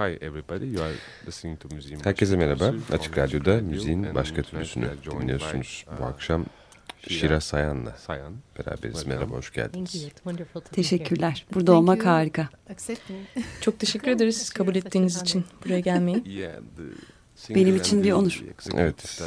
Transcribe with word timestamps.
Hi 0.00 0.18
everybody, 0.20 0.66
you 0.66 0.82
are 0.82 0.94
listening 1.26 1.60
to 1.60 1.68
Müziğin 1.74 2.00
Herkese 2.04 2.36
merhaba. 2.36 2.74
Açık 2.92 3.18
Radyo'da 3.18 3.60
müziğin 3.60 4.14
başka 4.14 4.42
türlüsünü 4.42 4.88
dinliyorsunuz. 5.10 5.84
Bu 6.00 6.04
akşam 6.04 6.46
Şira 7.08 7.40
Sayan'la 7.40 7.96
beraberiz. 8.58 9.06
Merhaba, 9.06 9.34
hoş 9.34 9.52
geldiniz. 9.52 10.08
Teşekkürler. 10.72 11.46
Burada 11.54 11.72
olmak 11.72 12.06
harika. 12.06 12.48
Çok 13.60 13.78
teşekkür 13.78 14.10
ederiz 14.10 14.50
kabul 14.50 14.74
ettiğiniz 14.74 15.22
için 15.22 15.44
buraya 15.64 15.80
gelmeyi. 15.80 16.22
Benim 17.50 17.76
için 17.76 18.04
bir 18.04 18.12
onur. 18.12 18.42
Evet. 18.74 19.20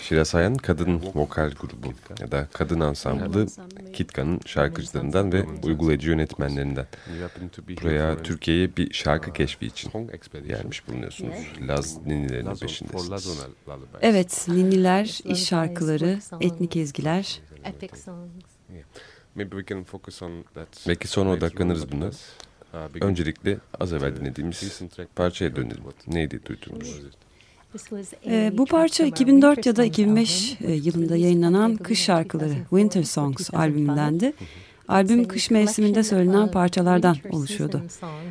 Şira 0.00 0.24
Sayan 0.24 0.54
kadın 0.54 1.02
vokal 1.14 1.50
grubu 1.50 1.92
ya 2.20 2.30
da 2.32 2.48
kadın 2.52 2.80
ansamblı 2.80 3.46
Kitka'nın 3.92 4.40
şarkıcılarından 4.46 5.32
ve 5.32 5.44
uygulayıcı 5.62 6.10
yönetmenlerinden. 6.10 6.86
Buraya 7.82 8.22
Türkiye'ye 8.22 8.76
bir 8.76 8.92
şarkı 8.92 9.32
keşfi 9.32 9.66
için 9.66 9.92
gelmiş 10.46 10.88
bulunuyorsunuz. 10.88 11.34
Laz 11.68 12.06
ninnilerinin 12.06 12.54
peşindesiniz. 12.54 13.38
Evet, 14.00 14.46
ninniler, 14.48 15.20
iş 15.24 15.44
şarkıları, 15.44 16.18
etnik 16.40 16.76
ezgiler. 16.76 17.40
Belki 20.88 21.08
sonra 21.08 21.30
odaklanırız 21.30 21.92
buna. 21.92 22.10
Öncelikle 23.00 23.58
az 23.80 23.92
evvel 23.92 24.16
dinlediğimiz 24.16 24.80
parçaya 25.16 25.56
dönelim. 25.56 25.82
Neydi 26.06 26.40
duyduğumuz? 26.46 27.00
Ee, 28.26 28.52
bu 28.58 28.66
parça 28.66 29.04
2004 29.04 29.66
ya 29.66 29.76
da 29.76 29.84
2005 29.84 30.56
e, 30.60 30.72
yılında 30.72 31.16
yayınlanan 31.16 31.76
Kış 31.76 32.00
Şarkıları 32.00 32.54
Winter 32.70 33.02
Songs 33.02 33.54
albümündendi. 33.54 34.32
Albüm 34.88 35.28
kış 35.28 35.50
mevsiminde 35.50 36.02
söylenen 36.02 36.50
parçalardan 36.50 37.16
oluşuyordu. 37.30 37.82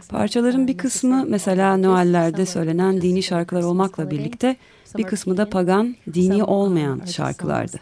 Parçaların 0.09 0.67
bir 0.67 0.77
kısmı 0.77 1.25
mesela 1.27 1.77
Noel'lerde 1.77 2.45
söylenen 2.45 3.01
dini 3.01 3.23
şarkılar 3.23 3.63
olmakla 3.63 4.11
birlikte 4.11 4.55
bir 4.97 5.03
kısmı 5.03 5.37
da 5.37 5.49
pagan, 5.49 5.95
dini 6.13 6.43
olmayan 6.43 7.01
şarkılardı. 7.05 7.77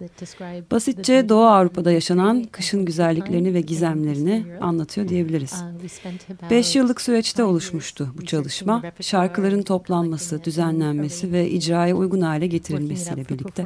Basitçe 0.72 1.30
Doğu 1.30 1.46
Avrupa'da 1.46 1.92
yaşanan 1.92 2.44
kışın 2.52 2.86
güzelliklerini 2.86 3.54
ve 3.54 3.62
gizemlerini 3.62 4.46
anlatıyor 4.62 5.08
diyebiliriz. 5.08 5.64
Beş 6.50 6.76
yıllık 6.76 7.02
süreçte 7.02 7.44
oluşmuştu 7.44 8.08
bu 8.18 8.26
çalışma. 8.26 8.84
Şarkıların 9.02 9.62
toplanması, 9.62 10.44
düzenlenmesi 10.44 11.32
ve 11.32 11.50
icraya 11.50 11.96
uygun 11.96 12.22
hale 12.22 12.48
getirilmesiyle 12.48 13.30
birlikte. 13.30 13.66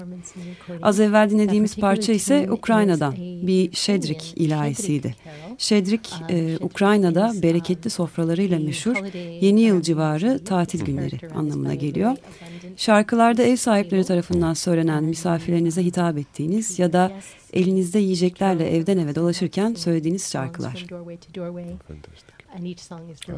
Az 0.82 1.00
evvel 1.00 1.30
dinlediğimiz 1.30 1.76
parça 1.76 2.14
ise 2.14 2.52
Ukrayna'dan 2.52 3.16
bir 3.18 3.72
Şedrik 3.76 4.34
ilahisiydi. 4.36 5.16
Şedrik, 5.58 6.14
e, 6.30 6.58
Ukrayna'da 6.62 7.34
bereketli 7.44 7.90
sofralarıyla 7.90 8.60
meşhur 8.60 8.96
yeni 9.42 9.62
yıl 9.62 9.82
civarı 9.82 10.44
tatil 10.46 10.86
günleri 10.86 11.20
anlamına 11.36 11.74
geliyor. 11.74 12.18
Şarkılarda 13.32 13.52
ev 13.52 13.56
sahipleri 13.56 14.04
tarafından 14.06 14.54
söylenen 14.54 15.04
misafirlerinize 15.04 15.84
hitap 15.86 16.18
ettiğiniz 16.18 16.80
ya 16.80 16.94
da 16.94 17.12
elinizde 17.54 18.00
yiyeceklerle 18.00 18.76
evden 18.78 18.98
eve 18.98 19.16
dolaşırken 19.16 19.74
söylediğiniz 19.74 20.32
şarkılar. 20.32 20.86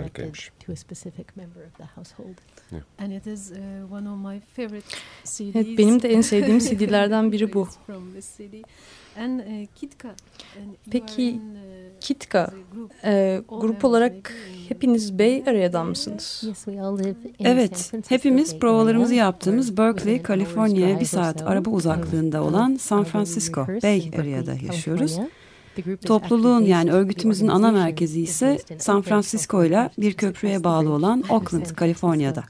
Harikaymış. 0.03 0.51
Evet, 5.55 5.77
benim 5.77 6.01
de 6.01 6.09
en 6.13 6.21
sevdiğim 6.21 6.59
CD'lerden 6.59 7.31
biri 7.31 7.53
bu. 7.53 7.67
Peki 10.91 11.39
Kitka 12.03 12.51
e, 13.03 13.41
grup 13.49 13.85
olarak 13.85 14.33
hepiniz 14.69 15.19
Bay 15.19 15.43
Area'dan 15.47 15.87
mısınız? 15.87 16.43
Evet, 17.39 17.91
hepimiz 18.09 18.59
provalarımızı 18.59 19.13
yaptığımız 19.13 19.77
Berkeley, 19.77 20.21
Kaliforniya'ya 20.21 20.99
bir 20.99 21.05
saat 21.05 21.41
araba 21.41 21.69
uzaklığında 21.69 22.43
olan 22.43 22.75
San 22.75 23.03
Francisco 23.03 23.67
Bay 23.67 24.11
Area'da 24.19 24.53
yaşıyoruz. 24.65 25.19
Topluluğun 26.05 26.61
yani 26.65 26.91
örgütümüzün 26.91 27.47
ana 27.47 27.71
merkezi 27.71 28.21
ise 28.21 28.57
San 28.77 29.01
Francisco 29.01 29.65
ile 29.65 29.89
bir 29.97 30.13
köprüye 30.13 30.63
bağlı 30.63 30.89
olan 30.89 31.23
Oakland, 31.29 31.65
Kaliforniya'da. 31.65 32.43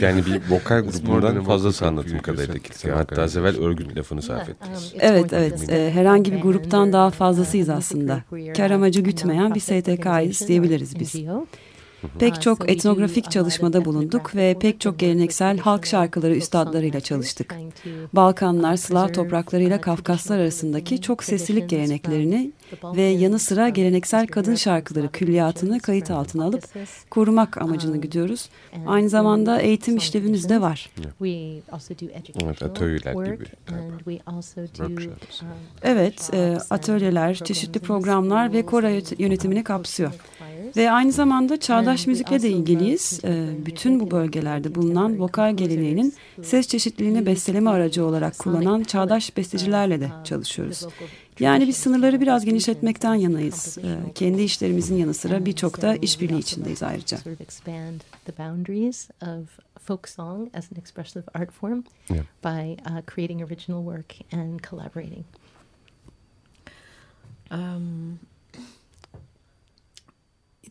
Yani 0.00 0.26
bir 0.26 0.40
vokal 0.50 0.82
grubundan 0.82 1.44
fazlası 1.44 1.86
anlatım 1.86 2.18
kadarıyla 2.18 2.54
Kitka. 2.54 2.96
Hatta 2.96 3.22
az 3.22 3.36
evvel 3.36 3.56
örgüt 3.56 3.96
lafını 3.96 4.22
sarf 4.22 4.48
ettiniz. 4.48 4.94
Evet, 5.00 5.32
evet. 5.32 5.70
E, 5.70 5.90
herhangi 5.90 6.32
bir 6.32 6.40
gruptan 6.40 6.92
daha 6.92 7.10
fazlasıyız 7.10 7.68
aslında. 7.68 8.22
Kar 8.56 8.70
amacı 8.70 9.00
gütmeyen 9.00 9.54
bir 9.54 9.60
STK'yız 9.60 10.48
diyebiliriz 10.48 11.00
biz. 11.00 11.14
Pek 12.18 12.42
çok 12.42 12.70
etnografik 12.70 13.30
çalışmada 13.30 13.84
bulunduk 13.84 14.36
ve 14.36 14.56
pek 14.60 14.80
çok 14.80 14.98
geleneksel 14.98 15.58
halk 15.58 15.86
şarkıları 15.86 16.34
üstadlarıyla 16.36 17.00
çalıştık. 17.00 17.54
Balkanlar, 18.12 18.76
Slav 18.76 19.08
topraklarıyla 19.12 19.80
Kafkaslar 19.80 20.38
arasındaki 20.38 21.00
çok 21.00 21.24
seslilik 21.24 21.70
geleneklerini 21.70 22.52
ve 22.96 23.02
yanı 23.02 23.38
sıra 23.38 23.68
geleneksel 23.68 24.26
kadın 24.26 24.54
şarkıları 24.54 25.08
külliyatını 25.12 25.80
kayıt 25.80 26.10
altına 26.10 26.44
alıp 26.44 26.64
korumak 27.10 27.58
amacını 27.62 27.96
gidiyoruz. 28.00 28.48
Aynı 28.86 29.08
zamanda 29.08 29.60
eğitim 29.60 29.96
işlevimiz 29.96 30.48
de 30.48 30.60
var. 30.60 30.90
Evet, 32.44 32.62
atölyeler 32.62 33.12
gibi. 33.34 33.44
Evet, 35.82 36.30
e, 36.34 36.58
atölyeler, 36.70 37.34
çeşitli 37.34 37.80
programlar 37.80 38.52
ve 38.52 38.66
kora 38.66 38.90
yönetimini 39.18 39.64
kapsıyor. 39.64 40.12
Ve 40.76 40.90
aynı 40.90 41.12
zamanda 41.12 41.60
çağdaş 41.60 42.06
müzikle 42.06 42.42
de 42.42 42.50
ilgiliyiz. 42.50 43.20
E, 43.24 43.46
bütün 43.66 44.00
bu 44.00 44.10
bölgelerde 44.10 44.74
bulunan 44.74 45.20
vokal 45.20 45.56
geleneğinin 45.56 46.14
ses 46.42 46.68
çeşitliliğini 46.68 47.26
besteleme 47.26 47.70
aracı 47.70 48.04
olarak 48.04 48.38
kullanan 48.38 48.82
çağdaş 48.82 49.36
bestecilerle 49.36 50.00
de 50.00 50.10
çalışıyoruz. 50.24 50.86
Yani 51.40 51.68
biz 51.68 51.76
sınırları 51.76 52.20
biraz 52.20 52.44
genişletmekten 52.44 53.14
yanayız. 53.14 53.78
Ee, 53.78 54.12
kendi 54.14 54.42
işlerimizin 54.42 54.96
yanı 54.96 55.14
sıra 55.14 55.46
birçok 55.46 55.82
da 55.82 55.96
işbirliği 55.96 56.38
içindeyiz 56.38 56.82
ayrıca. 56.82 57.18
folk 59.84 60.08
song 60.08 60.48
as 60.54 60.72
an 60.72 60.78
expressive 60.78 61.24
art 61.34 61.52
form 61.52 61.84
yeah. 62.08 62.24
by 62.42 62.76
uh, 62.86 63.02
creating 63.02 63.42
original 63.42 63.84
work 63.84 64.14
and 64.32 64.60
collaborating. 64.60 65.24
Um, 67.50 68.18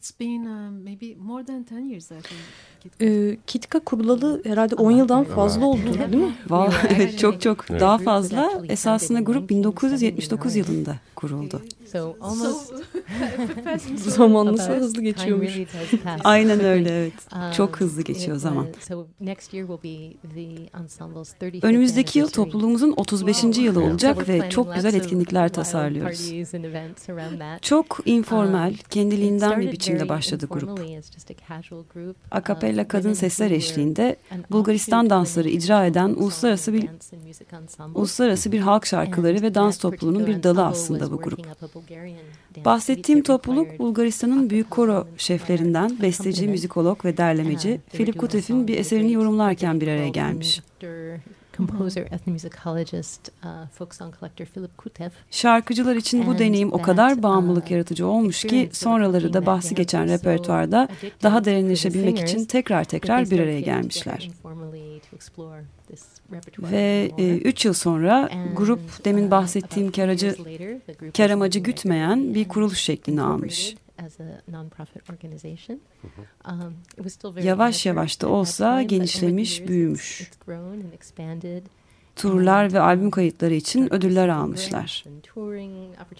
it's 0.03 0.11
been 0.11 0.45
uh, 0.45 0.69
maybe 0.69 1.15
more 1.15 1.43
than 1.43 1.63
10 1.63 1.89
years 1.89 2.11
I 2.11 2.19
think. 2.19 2.41
E, 3.01 3.37
Kitka 3.47 3.79
kurulalı 3.79 4.41
herhalde 4.45 4.75
10 4.75 4.91
yıldan 4.91 5.23
fazla 5.23 5.65
oldu 5.65 5.79
değil 6.11 6.23
mi? 6.23 6.35
evet 6.89 7.19
çok 7.19 7.41
çok 7.41 7.65
evet. 7.69 7.81
daha 7.81 7.97
fazla. 7.97 8.51
Esasında 8.69 9.19
grup 9.19 9.49
1979 9.49 10.55
yılında 10.55 10.95
kuruldu. 11.15 11.61
zaman 13.95 14.45
nasıl 14.45 14.73
hızlı 14.73 15.01
geçiyormuş. 15.01 15.57
Aynen 16.23 16.63
öyle 16.63 16.99
evet. 16.99 17.13
Çok 17.55 17.79
hızlı 17.79 18.01
geçiyor 18.01 18.37
zaman. 18.37 18.67
Önümüzdeki 21.61 22.19
yıl 22.19 22.29
topluluğumuzun 22.29 22.93
35. 22.97 23.43
yılı 23.43 23.83
olacak 23.83 24.29
ve 24.29 24.49
çok 24.49 24.75
güzel 24.75 24.93
etkinlikler 24.93 25.49
tasarlıyoruz. 25.49 26.31
Çok 27.61 27.99
informal, 28.05 28.73
kendiliğinden 28.89 29.61
bir 29.61 29.71
biçimde 29.71 30.09
başladı 30.09 30.47
grup. 30.49 30.79
Akapella 32.31 32.72
kadın 32.87 33.13
sesler 33.13 33.51
eşliğinde 33.51 34.15
Bulgaristan 34.51 35.09
dansları 35.09 35.49
icra 35.49 35.85
eden 35.85 36.09
uluslararası 36.09 36.73
bir 36.73 36.89
uluslararası 37.95 38.51
bir 38.51 38.59
halk 38.59 38.85
şarkıları 38.85 39.41
ve 39.41 39.55
dans 39.55 39.77
topluluğunun 39.77 40.27
bir 40.27 40.43
dalı 40.43 40.65
aslında 40.65 41.11
bu 41.11 41.17
grup. 41.17 41.39
Bahsettiğim 42.65 43.23
topluluk 43.23 43.79
Bulgaristan'ın 43.79 44.49
büyük 44.49 44.71
koro 44.71 45.07
şeflerinden 45.17 45.97
besteci, 46.01 46.47
müzikolog 46.47 47.05
ve 47.05 47.17
derlemeci 47.17 47.81
Filip 47.89 48.19
Kutev'in 48.19 48.67
bir 48.67 48.77
eserini 48.77 49.11
yorumlarken 49.11 49.81
bir 49.81 49.87
araya 49.87 50.09
gelmiş 50.09 50.61
composer, 51.57 52.01
ethnomusicologist, 52.01 53.31
uh, 53.43 53.67
folk 53.73 53.95
song 53.95 54.19
collector 54.19 54.45
Philip 54.45 54.77
Kutev. 54.77 55.09
Şarkıcılar 55.31 55.95
için 55.95 56.25
bu 56.25 56.39
deneyim 56.39 56.73
o 56.73 56.81
kadar 56.81 57.23
bağımlılık 57.23 57.65
uh, 57.65 57.71
yaratıcı 57.71 58.07
olmuş 58.07 58.43
ki 58.43 58.69
sonraları 58.73 59.33
da 59.33 59.45
bahsi 59.45 59.75
geçen 59.75 60.09
repertuarda 60.09 60.87
daha 61.23 61.45
derinleşebilmek 61.45 62.19
için 62.19 62.45
tekrar 62.45 62.83
tekrar 62.83 63.31
bir 63.31 63.39
araya 63.39 63.61
gelmişler. 63.61 64.29
Ve 66.59 67.11
e, 67.17 67.37
üç 67.37 67.65
yıl 67.65 67.73
sonra 67.73 68.29
grup 68.55 69.05
demin 69.05 69.27
uh, 69.27 69.31
bahsettiğim 69.31 69.91
karacı, 69.91 70.35
kar 71.17 71.29
amacı 71.29 71.59
gütmeyen 71.59 72.33
bir 72.33 72.47
kuruluş 72.47 72.79
şeklini 72.79 73.21
almış. 73.21 73.75
Um, 76.47 76.73
yavaş 77.43 77.85
yavaş 77.85 78.21
da 78.21 78.27
olsa 78.29 78.81
genişlemiş, 78.81 79.67
büyümüş. 79.67 80.31
Turlar 82.15 82.73
ve 82.73 82.79
albüm 82.79 83.11
kayıtları 83.11 83.53
için 83.53 83.93
ödüller 83.93 84.27
almışlar. 84.27 85.03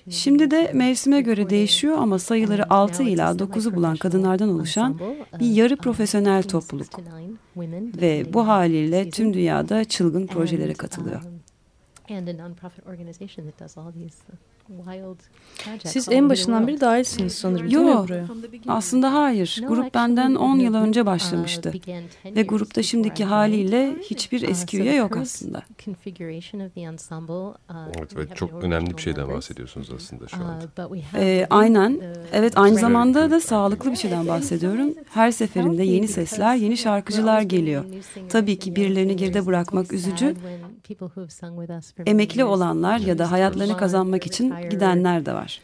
Şimdi 0.10 0.52
de 0.52 0.72
mevsime 0.74 1.22
göre 1.22 1.50
değişiyor 1.50 1.98
ama 1.98 2.20
sayıları 2.20 2.70
6 2.70 3.04
ila 3.04 3.32
9'u 3.32 3.76
bulan 3.76 3.96
kadınlardan 3.98 4.50
oluşan 4.50 5.00
bir 5.40 5.46
yarı 5.52 5.76
profesyonel 5.78 6.44
topluluk. 6.44 6.88
Ve 8.02 8.34
bu 8.34 8.48
haliyle 8.48 9.10
tüm 9.10 9.34
dünyada 9.34 9.84
çılgın 9.86 10.28
projelere 10.28 10.74
katılıyor. 10.74 11.22
Siz 15.86 16.10
en 16.12 16.30
başından 16.30 16.68
beri 16.68 16.82
dahilsiniz 16.82 17.34
sanırım 17.34 17.70
Yok 17.70 18.08
aslında 18.68 19.14
hayır. 19.14 19.64
Grup 19.68 19.94
benden 19.94 20.36
10 20.36 20.60
yıl 20.60 20.74
önce 20.76 21.02
uh, 21.02 21.06
başlamıştı. 21.06 21.74
Ve 22.26 22.44
grupta 22.44 22.84
şimdiki 22.84 23.26
haliyle 23.26 23.96
hiçbir 24.02 24.42
uh, 24.42 24.50
eski 24.50 24.82
üye 24.82 24.96
yok 24.96 25.18
aslında. 25.18 25.64
Uh, 27.70 27.76
evet 27.98 28.18
ve 28.18 28.36
çok 28.36 28.64
önemli 28.64 28.98
bir 28.98 29.02
şeyden 29.02 29.30
bahsediyorsunuz 29.30 29.92
aslında 29.96 30.28
şu 30.28 30.38
anda. 30.38 30.90
Ee, 31.16 31.48
aynen. 31.50 32.02
Evet 32.34 32.54
aynı 32.56 32.76
zamanda 32.76 33.32
da 33.32 33.40
sağlıklı 33.40 33.92
bir 33.92 33.96
şeyden 33.96 34.28
bahsediyorum. 34.28 34.94
Her 35.10 35.32
seferinde 35.32 35.84
yeni 35.84 36.08
sesler, 36.08 36.56
yeni 36.56 36.78
şarkıcılar 36.78 37.42
geliyor. 37.42 37.86
Tabii 38.30 38.60
ki 38.60 38.76
birilerini 38.76 39.16
geride 39.16 39.46
bırakmak 39.46 39.94
üzücü. 39.94 40.36
Emekli 42.06 42.44
olanlar 42.44 43.00
ya 43.00 43.18
da 43.18 43.32
hayatlarını 43.32 43.78
kazanmak 43.78 44.26
için 44.26 44.54
gidenler 44.70 45.26
de 45.26 45.34
var. 45.34 45.62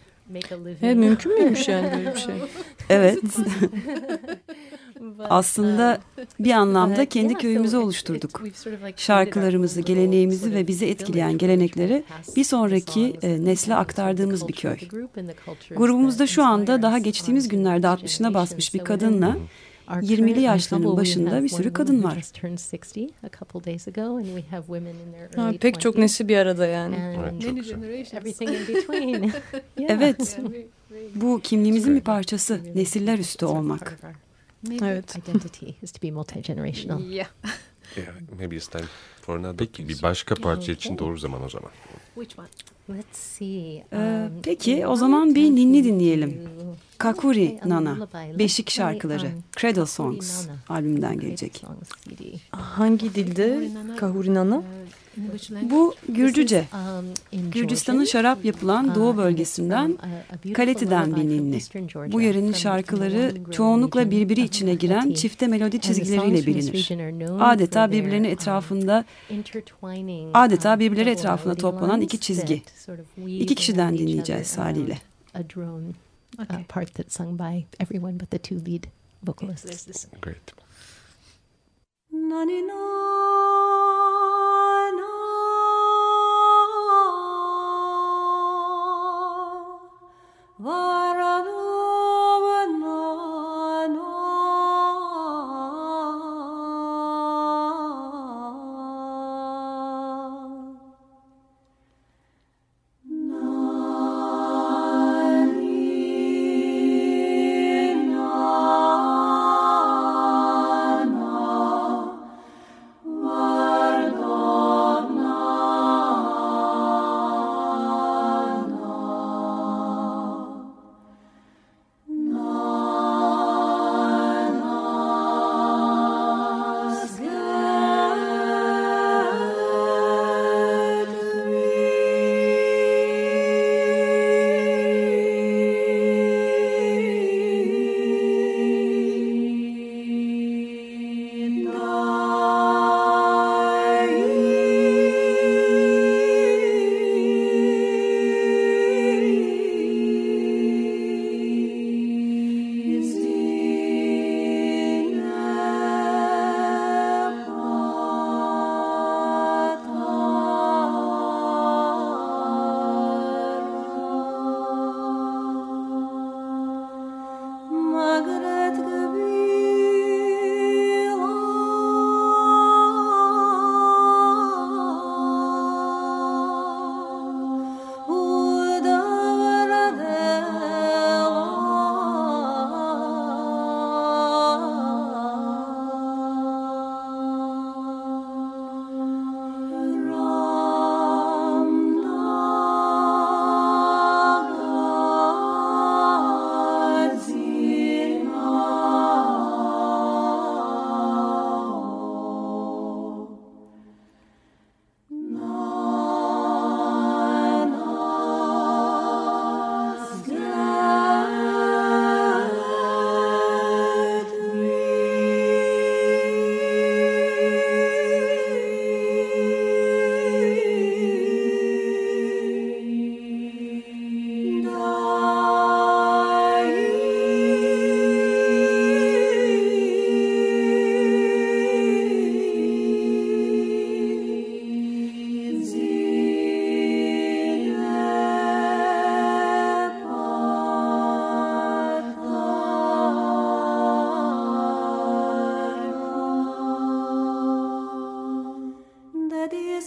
Evet, 0.82 0.98
mümkün 0.98 1.34
müymüş 1.34 1.68
yani 1.68 1.92
böyle 1.98 2.16
bir 2.16 2.20
şey? 2.20 2.36
evet. 2.90 3.20
Aslında 5.30 6.00
bir 6.40 6.52
anlamda 6.52 7.06
kendi 7.06 7.34
köyümüzü 7.34 7.78
oluşturduk. 7.78 8.42
Şarkılarımızı, 8.96 9.82
geleneğimizi 9.82 10.54
ve 10.54 10.68
bizi 10.68 10.86
etkileyen 10.86 11.38
gelenekleri 11.38 12.04
bir 12.36 12.44
sonraki 12.44 13.18
e, 13.22 13.46
nesle 13.46 13.76
aktardığımız 13.76 14.48
bir 14.48 14.54
köy. 14.54 14.78
Grubumuzda 15.76 16.28
şu 16.28 16.44
anda 16.44 16.82
daha 16.82 16.98
geçtiğimiz 16.98 17.48
günlerde 17.48 17.88
60'ına 17.88 18.34
basmış 18.34 18.74
bir 18.74 18.80
kadınla 18.80 19.38
20'li 19.90 20.42
yaşlarının 20.42 20.86
başında 20.98 21.44
bir 21.44 21.50
sürü 21.50 21.74
kadın 21.74 22.04
var. 22.04 22.14
Ha, 25.36 25.52
pek 25.62 25.80
çok 25.82 25.98
nesli 25.98 26.28
bir 26.28 26.38
arada 26.38 26.66
yani. 26.68 26.96
evet. 29.90 30.40
Bu 31.16 31.40
kimliğimizin 31.44 31.96
bir 31.96 32.02
parçası. 32.02 32.62
Nesiller 32.76 33.20
üstü 33.20 33.46
olmak. 33.46 34.00
Evet. 34.86 35.16
Peki 39.58 39.88
bir 39.88 40.02
başka 40.02 40.36
parça 40.36 40.72
için 40.72 40.98
doğru 40.98 41.18
zaman 41.18 41.44
o 41.44 41.50
zaman. 41.50 41.72
Ee, 43.42 43.84
um, 43.98 44.32
peki 44.44 44.88
o 44.88 44.96
zaman 44.96 45.36
bir 45.36 45.44
ninni 45.56 45.84
dinleyelim. 45.84 46.50
Kakuri 46.98 47.60
Nana, 47.66 48.08
Beşik 48.40 48.70
Şarkıları, 48.70 49.26
um, 49.26 49.44
Cradle 49.58 49.86
Songs 49.86 50.48
albümünden 50.70 51.20
gelecek. 51.20 51.64
Hangi 52.52 53.16
dilde 53.16 53.70
Kakuri 53.98 54.34
Nana? 54.34 54.64
Bu 55.62 55.96
Gürcüce. 56.10 56.66
Gürcistan'ın 57.32 58.06
şarap 58.06 58.46
yapılan 58.46 58.96
doğu 58.96 59.18
bölgesinden 59.18 59.98
Kaleti'den 60.54 61.16
bir 61.16 61.30
ninni. 61.30 61.60
Bu 62.12 62.22
yörenin 62.22 62.54
şarkıları 62.54 63.34
çoğunlukla 63.52 64.12
birbiri 64.12 64.42
içine 64.42 64.74
giren 64.76 65.14
çifte 65.14 65.48
melodi 65.48 65.80
çizgileriyle 65.82 66.46
bilinir. 66.46 66.90
Adeta 67.40 67.92
birbirlerinin 67.92 68.30
etrafında 68.30 69.06
adeta 70.34 70.80
birbirleri 70.80 71.10
etrafında 71.10 71.56
toplanan 71.56 72.02
iki 72.02 72.20
çizgi. 72.20 72.62
İki 73.28 73.56
kişiden 73.56 73.98
dinleyeceğiz 73.98 74.58
haliyle. 74.58 74.98
Okay. 76.40 76.64
part 76.70 76.94
that's 76.94 77.18
sung 77.18 77.38
by 77.38 77.66
everyone 77.80 78.18
but 78.18 78.32
the 78.32 78.38
two 78.38 78.56
lead 78.56 78.88
vocalists. 79.24 80.08
Great. 80.22 80.54
Why 90.62 91.09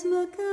Christmas. 0.02 0.51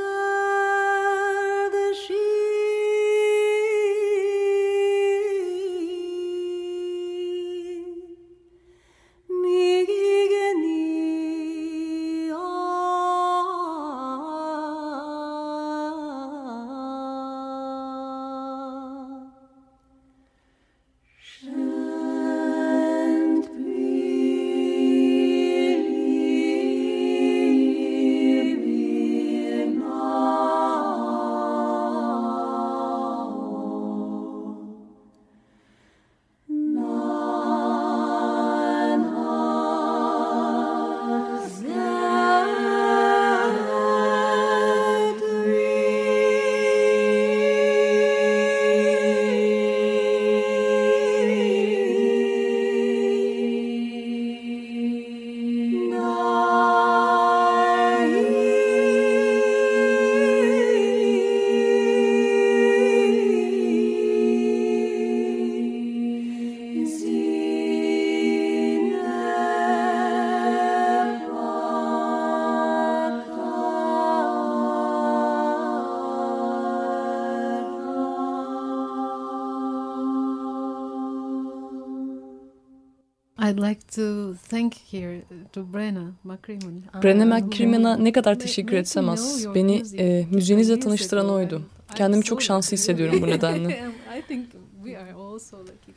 I'd 83.60 83.70
like 83.70 83.82
to 83.96 84.36
thank 84.50 84.74
here 84.92 85.22
to 85.54 85.74
Brenna 85.74 86.12
McCrimmon. 86.24 86.84
Brenna 87.04 87.25
McCrimmon'a 87.25 87.98
ne 87.98 88.12
kadar 88.12 88.39
teşekkür 88.39 88.78
etsem 88.78 89.10
az. 89.10 89.48
Beni 89.56 89.84
e, 89.98 90.25
müziğinizle 90.32 90.80
tanıştıran 90.80 91.30
oydu. 91.30 91.62
Kendimi 91.96 92.24
çok 92.24 92.42
şanslı 92.42 92.78
hissediyorum 92.78 93.22
bu 93.22 93.28
nedenle. 93.28 93.84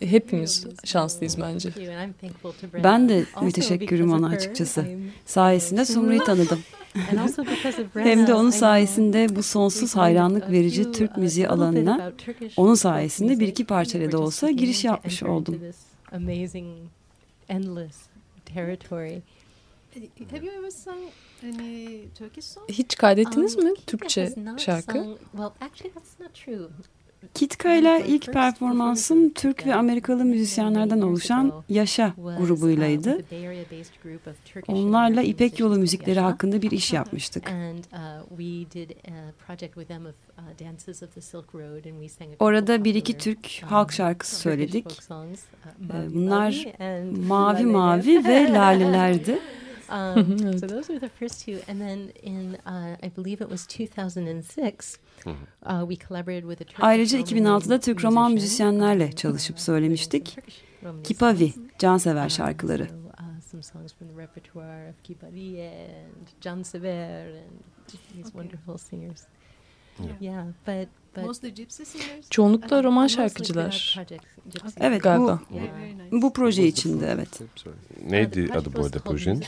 Hepimiz 0.01 0.67
şanslıyız 0.85 1.41
bence. 1.41 1.71
Ben 2.83 3.09
de 3.09 3.25
müteşekkirim 3.43 4.13
ona 4.13 4.29
açıkçası. 4.29 4.85
Sayesinde 5.27 5.85
Sumru'yu 5.85 6.25
tanıdım. 6.25 6.59
Hem 7.95 8.27
de 8.27 8.35
onun 8.35 8.51
sayesinde 8.51 9.37
bu 9.37 9.43
sonsuz 9.43 9.97
hayranlık 9.97 10.51
verici 10.51 10.93
Türk 10.93 11.17
müziği 11.17 11.49
alanına 11.49 12.13
onun 12.57 12.75
sayesinde 12.75 13.41
bir 13.41 13.49
iki 13.49 13.65
parçayla 13.65 14.13
da 14.13 14.19
olsa 14.19 14.51
giriş 14.51 14.85
yapmış 14.85 15.23
oldum. 15.23 15.61
Hiç 22.69 22.97
kaydettiniz 22.97 23.57
mi 23.57 23.75
Türkçe 23.87 24.35
şarkı? 24.59 24.99
Kitka 27.35 27.75
ile 27.75 28.05
ilk 28.07 28.33
performansım 28.33 29.31
Türk 29.33 29.67
ve 29.67 29.75
Amerikalı 29.75 30.25
müzisyenlerden 30.25 31.01
oluşan 31.01 31.53
Yaşa 31.69 32.15
grubuylaydı. 32.39 33.19
Onlarla 34.69 35.23
İpek 35.23 35.61
Yolu 35.61 35.79
müzikleri 35.79 36.21
hakkında 36.21 36.63
bir 36.63 36.71
iş 36.71 36.93
yapmıştık. 36.93 37.53
Orada 42.39 42.85
bir 42.85 42.95
iki 42.95 43.19
Türk 43.19 43.63
halk 43.63 43.93
şarkısı 43.93 44.37
söyledik. 44.37 44.87
Bunlar 46.15 46.67
Mavi 47.29 47.65
Mavi 47.65 48.25
ve 48.25 48.53
Lalelerdi. 48.53 49.39
Um, 49.89 50.39
so 50.59 50.67
those 50.67 50.89
were 50.89 51.01
the 51.01 51.09
first 51.09 51.45
two, 51.45 51.59
and 51.69 51.81
then 51.81 52.13
in 52.23 52.57
uh, 52.67 52.97
I 53.03 53.09
believe 53.17 53.41
it 53.41 53.51
was 53.51 53.67
2006. 53.67 54.99
Uh, 55.63 55.85
we 55.89 55.97
collaborated 55.97 56.45
with 56.45 56.61
a 56.61 56.65
Turkish 56.65 56.85
Ayrıca 56.85 57.19
2006'da 57.19 57.81
Türk 57.81 58.05
roman 58.05 58.33
müzisyenlerle 58.33 59.13
çalışıp 59.13 59.61
söylemiştik. 59.61 60.39
Kipavi, 61.05 61.53
cansever 61.79 62.29
şarkıları. 62.29 62.89
Some 63.51 63.63
songs 63.63 63.93
from 63.93 64.09
the 64.09 64.15
repertoire 64.23 64.89
of 64.89 65.03
Kipavi 65.03 65.61
and 65.61 66.27
Cansever 66.41 67.27
and 67.27 67.61
these 68.15 68.33
wonderful 68.33 68.79
singers. 68.79 69.27
Yeah, 70.21 70.45
but 70.67 70.89
Çoğunlukla 72.31 72.85
roman 72.85 73.07
şarkıcılar. 73.07 73.99
Evet 74.81 75.03
galiba. 75.03 75.41
Bu, 76.13 76.23
bu 76.23 76.33
proje 76.33 76.67
içinde 76.67 77.07
evet. 77.07 77.41
Neydi 78.11 78.53
adı 78.53 78.75
bu 78.75 78.85
arada 78.85 78.99
projenin? 78.99 79.45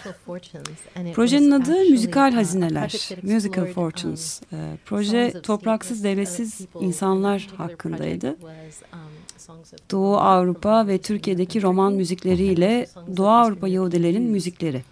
Projenin 1.15 1.51
adı 1.51 1.91
Müzikal 1.91 2.33
Hazineler, 2.33 3.09
Musical 3.23 3.67
Fortunes. 3.67 4.43
Ee, 4.53 4.57
proje 4.85 5.41
topraksız 5.43 6.05
devletsiz 6.05 6.61
insanlar 6.81 7.49
hakkındaydı. 7.57 8.37
Doğu 9.91 10.17
Avrupa 10.17 10.87
ve 10.87 10.99
Türkiye'deki 10.99 11.63
roman 11.63 11.93
müzikleriyle 11.93 12.87
Doğu 13.17 13.29
Avrupa 13.29 13.69
Yahudilerin 13.69 14.23
müzikleri. 14.23 14.83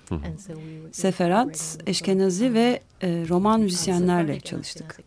Seferat, 0.92 1.78
Eşkenazi 1.86 2.54
ve 2.54 2.80
e, 3.02 3.24
roman 3.28 3.60
müzisyenlerle 3.60 4.40
çalıştık. 4.40 5.00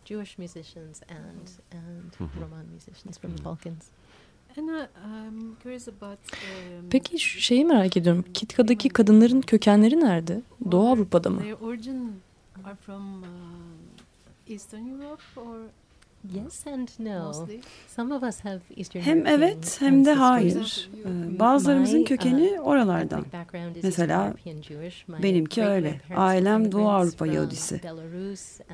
Peki 6.90 7.18
şu 7.18 7.40
şeyi 7.40 7.64
merak 7.64 7.96
ediyorum. 7.96 8.24
Kitka'daki 8.34 8.88
kadınların 8.88 9.40
kökenleri 9.40 10.00
nerede? 10.00 10.42
Doğu 10.70 10.88
Avrupa'da 10.88 11.30
mı? 11.30 11.42
Yes 16.34 16.66
and 16.66 16.88
no. 16.98 17.32
Some 17.96 18.14
of 18.14 18.22
us 18.22 18.40
have 18.40 18.60
Eastern 18.76 19.00
hem 19.00 19.26
evet 19.26 19.76
hem 19.80 20.04
de 20.04 20.12
hayır. 20.12 20.90
Bazılarımızın 21.38 22.04
kökeni 22.04 22.60
oralardan. 22.60 23.26
Mesela 23.82 24.34
benimki 25.22 25.64
öyle. 25.64 26.00
Ailem 26.16 26.72
Doğu 26.72 26.88
Avrupa 26.88 27.26
Yahudisi. 27.26 27.80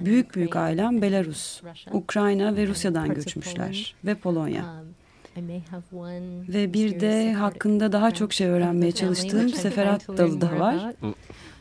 Büyük 0.01 0.35
büyük 0.35 0.57
ailem 0.57 1.03
Belarus, 1.03 1.63
Ukrayna 1.93 2.57
ve 2.57 2.67
Rusya'dan 2.67 3.15
göçmüşler 3.15 3.95
ve 4.05 4.15
Polonya. 4.15 4.65
Ve 6.49 6.73
bir 6.73 7.01
de 7.01 7.33
hakkında 7.33 7.93
daha 7.93 8.11
çok 8.11 8.33
şey 8.33 8.47
öğrenmeye 8.47 8.93
çalıştığım 8.93 9.49
Seferat 9.49 10.09
dalı 10.09 10.41
da 10.41 10.59
var. 10.59 10.95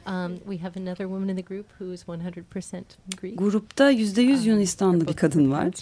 Um, 0.08 0.38
we 0.38 0.58
have 0.58 0.80
another 0.80 1.06
woman 1.06 1.30
in 1.30 1.36
the 1.36 1.42
group 1.42 1.66
who 1.80 1.94
is 1.94 2.04
100% 2.04 2.84
Greek. 3.22 3.38
Grupta 3.38 3.90
yüzde 3.90 4.22
yüz 4.22 4.42
um, 4.42 4.48
Yunanistanlı 4.48 5.08
bir 5.08 5.14
kadın 5.14 5.52
var. 5.52 5.74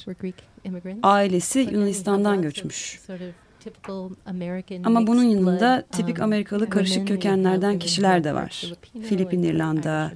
Ailesi 1.03 1.59
Yunanistan'dan 1.59 2.41
göçmüş. 2.41 2.99
Ama 4.83 5.07
bunun 5.07 5.23
yanında 5.23 5.83
tipik 5.91 6.17
um, 6.17 6.23
Amerikalı 6.23 6.69
karışık 6.69 7.07
kökenlerden 7.07 7.79
kişiler 7.79 8.23
de 8.23 8.33
var. 8.33 8.73
Filipin 9.03 9.43
İrlanda, 9.43 10.11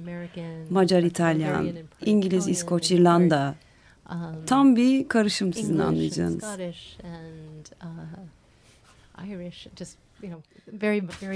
Macar 0.70 1.02
İtalyan, 1.02 1.68
İngiliz 2.00 2.48
İskoç 2.48 2.90
İrlanda. 2.90 3.54
Tam 4.46 4.76
bir 4.76 5.08
karışım 5.08 5.52
sizin 5.52 5.78
anlayacağınız. 5.78 6.44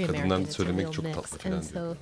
Kadınlar 0.07 0.45
söylemek 0.45 0.93
çok 0.93 1.13
tatlı 1.13 1.37
falan 1.37 1.61
diyor. 1.73 1.95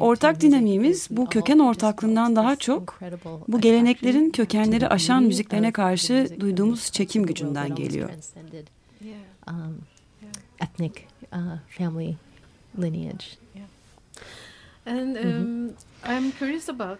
Ortak 0.00 0.40
dinamiğimiz 0.40 1.08
bu 1.10 1.26
köken 1.26 1.58
ortaklığından 1.58 2.36
daha 2.36 2.56
çok 2.56 3.00
bu 3.48 3.60
geleneklerin 3.60 4.30
kökenleri 4.30 4.88
aşan 4.88 5.22
müziklerine 5.22 5.72
karşı 5.72 6.28
duyduğumuz 6.40 6.92
çekim 6.92 7.26
gücünden 7.26 7.74
geliyor. 7.74 8.10
Um, 9.48 9.78
ethnic 10.60 10.92
uh, 11.32 11.38
family 11.78 12.16
lineage. 12.78 13.26
And 14.86 15.16
um, 15.16 15.72
I'm 16.04 16.32
curious 16.38 16.68
about 16.68 16.98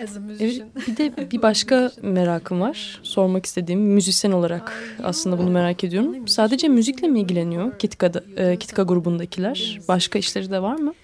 Evet, 0.00 0.62
bir 0.88 0.96
de 0.96 1.30
bir 1.30 1.42
başka 1.42 1.92
merakım 2.02 2.60
var. 2.60 3.00
Sormak 3.02 3.46
istediğim 3.46 3.80
müzisyen 3.80 4.32
olarak 4.32 4.72
aslında 5.02 5.38
bunu 5.38 5.50
merak 5.50 5.84
ediyorum. 5.84 6.28
Sadece 6.28 6.68
müzikle 6.68 7.08
mi 7.08 7.20
ilgileniyor 7.20 7.78
Kitka'da, 7.78 8.22
e, 8.36 8.56
Kitka 8.56 8.82
grubundakiler? 8.82 9.80
Başka 9.88 10.18
işleri 10.18 10.50
de 10.50 10.62
var 10.62 10.76
mı? 10.76 10.94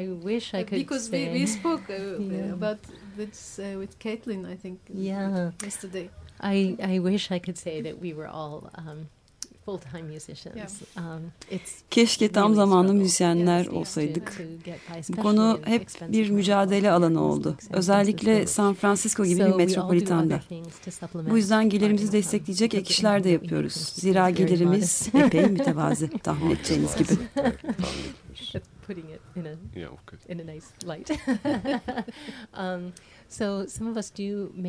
I 0.00 0.08
wish 0.22 0.54
I 0.54 0.66
could 0.66 0.72
Because 0.72 1.10
say. 1.10 1.24
we, 1.24 1.38
we 1.38 1.46
spoke 1.46 1.82
uh, 1.88 2.52
about 2.62 2.78
this 3.16 3.58
uh, 3.58 3.80
with 3.80 4.00
Caitlin, 4.00 4.54
I 4.54 4.56
think, 4.56 4.78
yeah. 4.94 5.52
yesterday. 5.62 6.08
I, 6.42 6.76
I 6.94 6.96
wish 6.98 7.30
I 7.30 7.38
could 7.38 7.56
say 7.58 7.82
that 7.82 7.92
we 7.92 8.10
were 8.14 8.28
all 8.28 8.60
Um, 8.78 9.06
Keşke 11.90 12.32
tam 12.32 12.54
zamanlı 12.54 12.94
müzisyenler 12.94 13.66
olsaydık. 13.66 14.32
Bu 15.08 15.22
konu 15.22 15.60
hep 15.64 15.88
bir 16.08 16.30
mücadele 16.30 16.90
alanı 16.90 17.20
oldu. 17.20 17.56
Özellikle 17.70 18.46
San 18.46 18.74
Francisco 18.74 19.24
gibi 19.24 19.40
bir 19.40 19.54
metropolitanda. 19.54 20.40
Bu 21.30 21.36
yüzden 21.36 21.68
gelirimizi 21.68 22.12
destekleyecek 22.12 22.74
ek 22.74 22.90
işler 22.90 23.24
de 23.24 23.28
yapıyoruz. 23.28 23.72
Zira 23.72 24.30
gelirimiz 24.30 25.08
epey 25.14 25.46
mütevazi 25.46 26.18
tahmin 26.22 26.50
edeceğiniz 26.50 26.96
gibi. 26.96 27.12
putting 28.86 29.10
it 29.10 29.20
in 29.34 29.46
a 29.46 29.56
yeah, 29.74 29.88
okay. 29.88 30.18
in 30.28 30.40
a 30.40 30.44
nice 30.44 30.66
light. 30.84 31.10
um, 32.54 32.92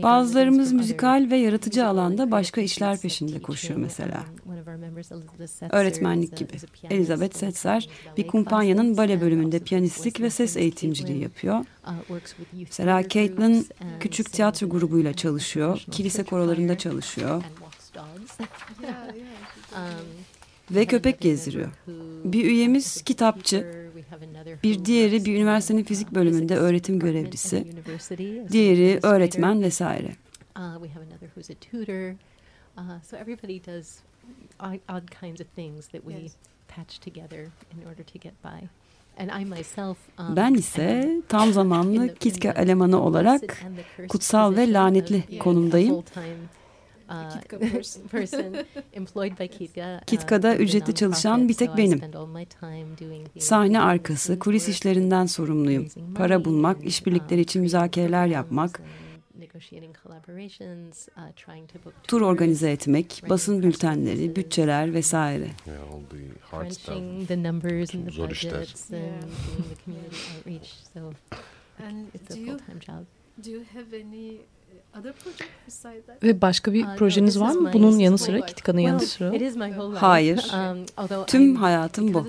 Bazılarımız 0.04 0.73
müzikal 0.73 1.28
ve 1.32 1.38
yaratıcı 1.38 1.88
alanda 1.88 2.32
başka 2.32 2.62
işler 2.62 2.97
peşinde 2.97 3.41
koşuyor 3.41 3.80
mesela. 3.80 4.23
Öğretmenlik 5.71 6.38
gibi. 6.38 6.54
Elizabeth 6.89 7.38
Setzer 7.38 7.89
bir 8.17 8.28
kumpanyanın 8.28 8.97
bale 8.97 9.21
bölümünde 9.21 9.60
piyanistlik 9.60 10.21
ve 10.21 10.30
ses 10.30 10.58
eğitimciliği 10.58 11.21
yapıyor. 11.21 11.65
Mesela 12.54 13.10
Caitlin 13.10 13.67
küçük 13.99 14.32
tiyatro 14.32 14.69
grubuyla 14.69 15.13
çalışıyor. 15.13 15.84
Kilise 15.91 16.23
korolarında 16.23 16.78
çalışıyor. 16.78 17.43
ve 20.71 20.86
köpek 20.86 21.21
gezdiriyor. 21.21 21.71
Bir 22.23 22.45
üyemiz 22.45 23.01
kitapçı, 23.01 23.84
bir 24.63 24.86
diğeri 24.86 25.25
bir 25.25 25.36
üniversitenin 25.36 25.84
fizik 25.84 26.12
bölümünde 26.12 26.56
öğretim 26.56 26.99
görevlisi, 26.99 27.67
diğeri 28.51 28.99
öğretmen 29.04 29.62
vesaire. 29.62 30.15
Ben 40.36 40.54
ise 40.54 41.21
tam 41.30 41.54
zamanlı 41.54 42.15
Kitka 42.19 42.49
elemanı 42.51 43.01
olarak 43.01 43.63
kutsal 44.10 44.56
ve 44.56 44.73
lanetli 44.73 45.39
konumdayım. 45.39 46.04
Kitka'da 50.07 50.57
ücretli 50.57 50.95
çalışan 50.95 51.49
bir 51.49 51.53
tek 51.53 51.77
benim. 51.77 52.01
Sahne 53.39 53.79
arkası, 53.79 54.39
kulis 54.39 54.69
işlerinden 54.69 55.25
sorumluyum. 55.25 55.87
Para 56.15 56.45
bulmak, 56.45 56.85
işbirlikleri 56.85 57.41
için 57.41 57.61
müzakereler 57.61 58.27
yapmak, 58.27 58.81
tur 62.07 62.21
organize 62.21 62.71
etmek, 62.71 63.23
basın 63.29 63.63
bültenleri, 63.63 64.35
bütçeler 64.35 64.93
vesaire. 64.93 65.47
Zor 68.11 68.29
işler. 68.31 68.75
Ve 76.23 76.41
başka 76.41 76.73
bir 76.73 76.85
uh, 76.85 76.95
projeniz 76.97 77.39
var 77.39 77.51
mı? 77.51 77.69
Bunun 77.73 77.99
yanı 77.99 78.17
sıra, 78.17 78.41
Kitka'nın 78.45 78.79
yanı 78.79 78.99
sıra. 78.99 79.31
Hayır. 79.95 80.51
Um, 80.53 81.25
Tüm 81.27 81.55
hayatım 81.55 82.13
bu. 82.13 82.27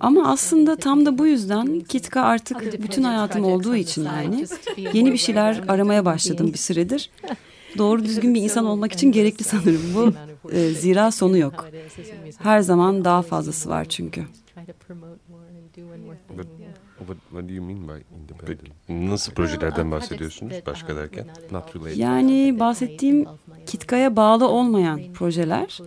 Ama 0.00 0.28
aslında 0.28 0.76
tam 0.76 1.06
da 1.06 1.18
bu 1.18 1.26
yüzden 1.26 1.80
Kitka 1.80 2.20
artık 2.22 2.82
bütün 2.82 3.02
hayatım 3.02 3.44
olduğu 3.44 3.76
için 3.76 4.04
yani 4.04 4.46
yeni 4.92 5.12
bir 5.12 5.18
şeyler 5.18 5.64
aramaya 5.68 6.04
başladım 6.04 6.50
bir 6.52 6.58
süredir. 6.58 7.10
Doğru 7.78 8.04
düzgün 8.04 8.34
bir 8.34 8.42
insan 8.42 8.66
olmak 8.66 8.92
için 8.92 9.12
gerekli 9.12 9.44
sanırım 9.44 9.94
bu. 9.94 10.12
E, 10.52 10.70
zira 10.70 11.10
sonu 11.10 11.38
yok. 11.38 11.68
Her 12.38 12.60
zaman 12.60 13.04
daha 13.04 13.22
fazlası 13.22 13.68
var 13.68 13.84
çünkü. 13.84 14.24
What, 16.98 17.16
what 17.30 17.48
do 17.48 17.54
you 17.54 17.64
mean 17.64 17.88
by 17.88 18.02
independent? 18.22 18.72
Nasıl 18.88 19.32
projelerden 19.32 19.90
bahsediyorsunuz 19.90 20.54
başka 20.66 20.96
derken? 20.96 21.26
Not 21.50 21.76
related. 21.76 21.96
Yani 21.96 22.56
bahsettiğim 22.60 23.26
Kitka'ya 23.66 24.16
bağlı 24.16 24.48
olmayan 24.48 25.00
projeler 25.14 25.78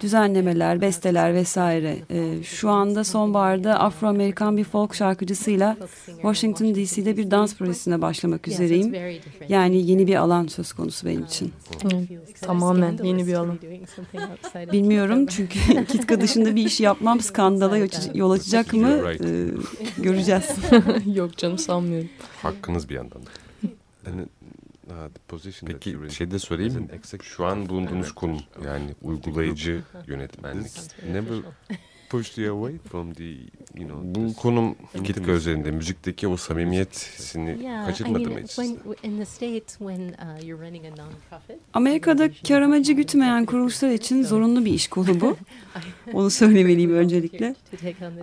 düzenlemeler, 0.00 0.80
besteler 0.80 1.34
vesaire. 1.34 1.96
E, 2.10 2.42
şu 2.42 2.70
anda 2.70 3.04
sonbaharda 3.04 3.80
Afro-Amerikan 3.80 4.56
bir 4.56 4.64
folk 4.64 4.94
şarkıcısıyla 4.94 5.76
Washington 6.06 6.74
DC'de 6.74 7.16
bir 7.16 7.30
dans 7.30 7.54
projesine 7.54 8.02
başlamak 8.02 8.48
üzereyim. 8.48 8.94
Yani 9.48 9.90
yeni 9.90 10.06
bir 10.06 10.16
alan 10.16 10.46
söz 10.46 10.72
konusu 10.72 11.06
benim 11.06 11.24
için. 11.24 11.52
tamamen 12.40 12.98
yeni 13.04 13.26
bir 13.26 13.34
alan. 13.34 13.58
Bilmiyorum 14.72 15.26
çünkü 15.26 15.84
Kitka 15.88 16.20
dışında 16.20 16.56
bir 16.56 16.66
iş 16.66 16.80
yapmam 16.80 17.20
skandala 17.20 17.78
yol 18.14 18.30
açacak 18.30 18.72
mı 18.72 18.88
e, 18.88 19.48
göreceğiz. 20.02 20.50
Yok 21.14 21.36
canım 21.36 21.58
sanmıyorum. 21.58 22.08
Hakkınız 22.42 22.88
bir 22.88 22.94
yandan. 22.94 23.22
Yani 24.06 24.26
Peki 25.66 26.14
şey 26.14 26.30
de 26.30 26.38
sorayım. 26.38 26.88
Şu 27.22 27.44
an 27.44 27.68
bulunduğunuz 27.68 28.12
konum 28.12 28.40
yani 28.64 28.94
uygulayıcı 29.02 29.82
yönetmenlik. 30.06 30.72
Never 31.12 31.38
pushed 32.10 32.44
you 32.44 32.58
away 32.58 32.78
from 32.90 33.14
the 33.14 33.24
you 33.74 33.88
know 33.88 34.14
bu 34.14 34.34
konum 34.34 34.76
Kitka 35.04 35.32
üzerinde 35.32 35.70
müzikteki 35.70 36.28
o 36.28 36.36
samimiyetini 36.36 37.62
yeah, 37.62 37.86
kaçırmadı 37.86 38.22
I 38.22 38.26
mean, 38.26 38.32
mı 38.32 38.48
hiç? 38.48 38.58
Uh, 38.58 38.64
Amerika'da 41.72 42.30
kar 42.48 42.62
amacı 42.62 42.92
gütmeyen 42.92 43.46
kuruluşlar 43.46 43.90
için 43.90 44.22
zorunlu 44.22 44.64
bir 44.64 44.72
iş 44.72 44.88
kolu 44.88 45.20
bu. 45.20 45.36
Onu 46.12 46.30
söylemeliyim 46.30 46.94
öncelikle. 46.96 47.54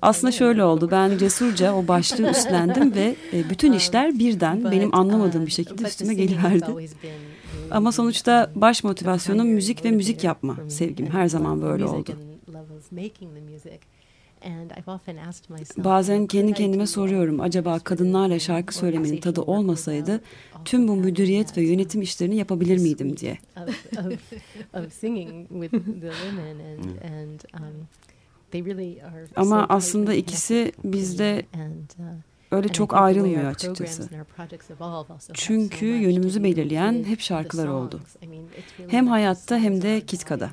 Aslında 0.01 0.31
şöyle 0.31 0.63
oldu. 0.63 0.89
Ben 0.91 1.17
cesurca 1.17 1.73
o 1.73 1.87
başlığı 1.87 2.29
üstlendim 2.31 2.95
ve 2.95 3.15
e, 3.33 3.49
bütün 3.49 3.73
işler 3.73 4.19
birden 4.19 4.71
benim 4.71 4.95
anlamadığım 4.95 5.41
bir 5.41 5.51
uh, 5.51 5.55
şekilde 5.55 5.83
üstüme 5.83 6.13
geliverdi. 6.13 6.89
Ama 7.71 7.91
sonuçta 7.91 8.51
baş 8.55 8.83
motivasyonum 8.83 9.47
müzik 9.47 9.85
ve 9.85 9.91
müzik 9.91 10.23
yapma 10.23 10.57
sevgim. 10.69 11.07
Her 11.07 11.27
zaman 11.27 11.61
böyle 11.61 11.85
oldu. 11.85 12.32
Bazen 15.83 16.27
kendi 16.27 16.53
kendime 16.53 16.87
soruyorum 16.87 17.39
acaba 17.39 17.79
kadınlarla 17.79 18.39
şarkı 18.39 18.75
söylemenin 18.75 19.17
tadı 19.21 19.41
olmasaydı 19.41 20.21
tüm 20.65 20.87
bu 20.87 20.95
müdüriyet 20.95 21.57
ve 21.57 21.61
yönetim 21.61 22.01
işlerini 22.01 22.35
yapabilir 22.35 22.77
miydim 22.77 23.17
diye. 23.17 23.37
Ama 29.35 29.65
aslında 29.69 30.13
ikisi 30.13 30.71
bizde 30.83 31.45
uh, 31.55 32.03
öyle 32.51 32.67
çok 32.67 32.93
ayrılmıyor 32.93 33.45
açıkçası. 33.45 34.09
Çünkü 35.33 35.85
yönümüzü 35.85 36.43
belirleyen 36.43 37.03
hep 37.03 37.19
şarkılar 37.19 37.67
oldu. 37.67 37.99
Hem 38.87 39.07
hayatta 39.07 39.57
hem 39.57 39.81
de 39.81 40.01
Kitka'da. 40.01 40.51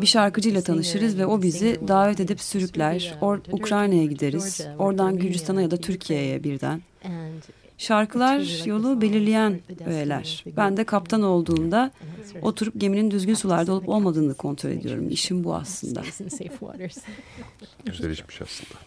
Bir 0.00 0.06
şarkıcıyla 0.06 0.62
tanışırız 0.62 1.18
ve 1.18 1.26
o 1.26 1.42
bizi 1.42 1.80
davet 1.88 2.20
edip 2.20 2.40
sürükler. 2.40 3.18
Or 3.20 3.40
Ukrayna'ya 3.52 4.04
gideriz. 4.04 4.60
Oradan 4.78 5.16
Gürcistan'a 5.16 5.62
ya 5.62 5.70
da 5.70 5.76
Türkiye'ye 5.76 6.44
birden. 6.44 6.82
Şarkılar 7.78 8.66
yolu 8.66 9.00
belirleyen 9.00 9.60
öğeler. 9.86 10.44
Ben 10.56 10.76
de 10.76 10.84
kaptan 10.84 11.22
olduğumda 11.22 11.90
oturup 12.42 12.80
geminin 12.80 13.10
düzgün 13.10 13.34
sularda 13.34 13.72
olup 13.72 13.88
olmadığını 13.88 14.34
kontrol 14.34 14.70
ediyorum. 14.70 15.10
İşim 15.10 15.44
bu 15.44 15.54
aslında. 15.54 16.02
Güzel 17.84 18.10
işmiş 18.10 18.42
aslında. 18.42 18.80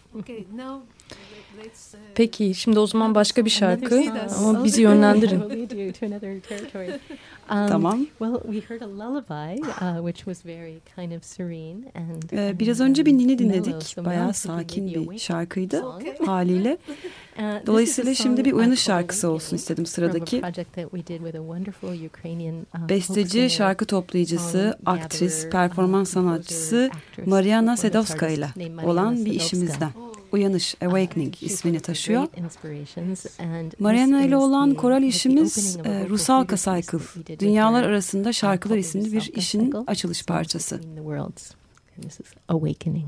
Peki 2.14 2.54
şimdi 2.54 2.78
o 2.78 2.86
zaman 2.86 3.14
başka 3.14 3.44
bir 3.44 3.50
şarkı 3.50 4.04
ama 4.38 4.64
bizi 4.64 4.82
yönlendirin. 4.82 5.40
tamam. 7.68 8.06
Biraz 12.58 12.80
önce 12.80 13.06
bir 13.06 13.12
nini 13.12 13.38
dinledik. 13.38 13.96
Bayağı 14.04 14.34
sakin 14.34 14.86
bir 14.86 15.18
şarkıydı 15.18 15.84
haliyle. 16.26 16.78
Uh, 17.38 17.42
Dolayısıyla 17.66 18.14
şimdi 18.14 18.44
bir 18.44 18.52
uyanış 18.52 18.80
şarkısı 18.80 19.30
olsun 19.30 19.56
istedim 19.56 19.86
sıradaki. 19.86 20.42
Uh, 22.74 22.88
Besteci, 22.88 23.50
şarkı 23.50 23.84
toplayıcısı, 23.86 24.78
aktris, 24.86 25.48
performans 25.50 26.10
sanatçısı 26.10 26.90
Mariana 27.26 27.76
Sedowska 27.76 28.28
ile 28.28 28.48
olan 28.84 29.24
bir 29.24 29.32
işimizden. 29.32 29.90
Uyanış, 30.32 30.74
Awakening 30.82 31.42
ismini 31.42 31.80
taşıyor. 31.80 32.26
Mariana 33.78 34.22
ile 34.22 34.36
olan 34.36 34.74
koral 34.74 35.02
işimiz 35.02 35.76
e, 35.84 36.08
Rusalka 36.08 36.56
Cycle, 36.56 37.38
Dünyalar 37.38 37.82
Arasında 37.82 38.32
Şarkılar 38.32 38.76
isimli 38.76 39.12
bir 39.12 39.30
işin 39.34 39.74
açılış 39.86 40.24
parçası. 40.26 40.80
Awakening. 42.48 43.06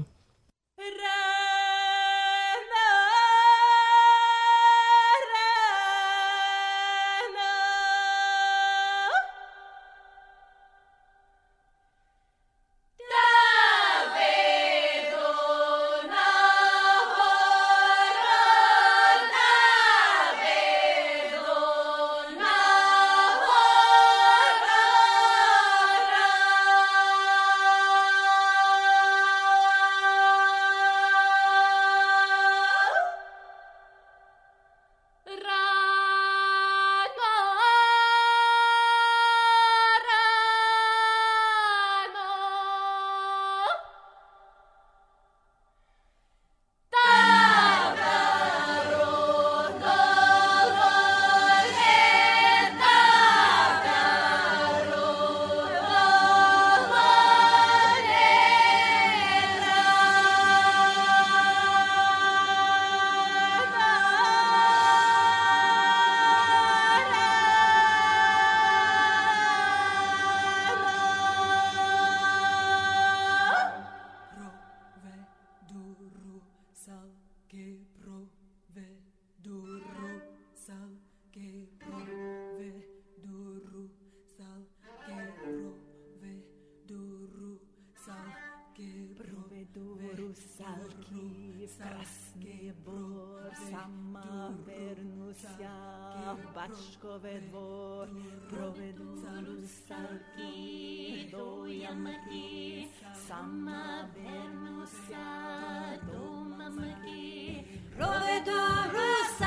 na 96.31 96.37
Bačkove 96.55 97.40
dvor 97.40 98.09
provedu 98.51 99.05
rusalki 99.47 101.29
dojamati 101.33 102.88
sama 103.27 104.09
verno 104.14 104.87
sa 104.87 105.97
doma 106.07 106.69
mati 106.71 107.64
provedu 107.97 108.59
rusalki 108.95 109.39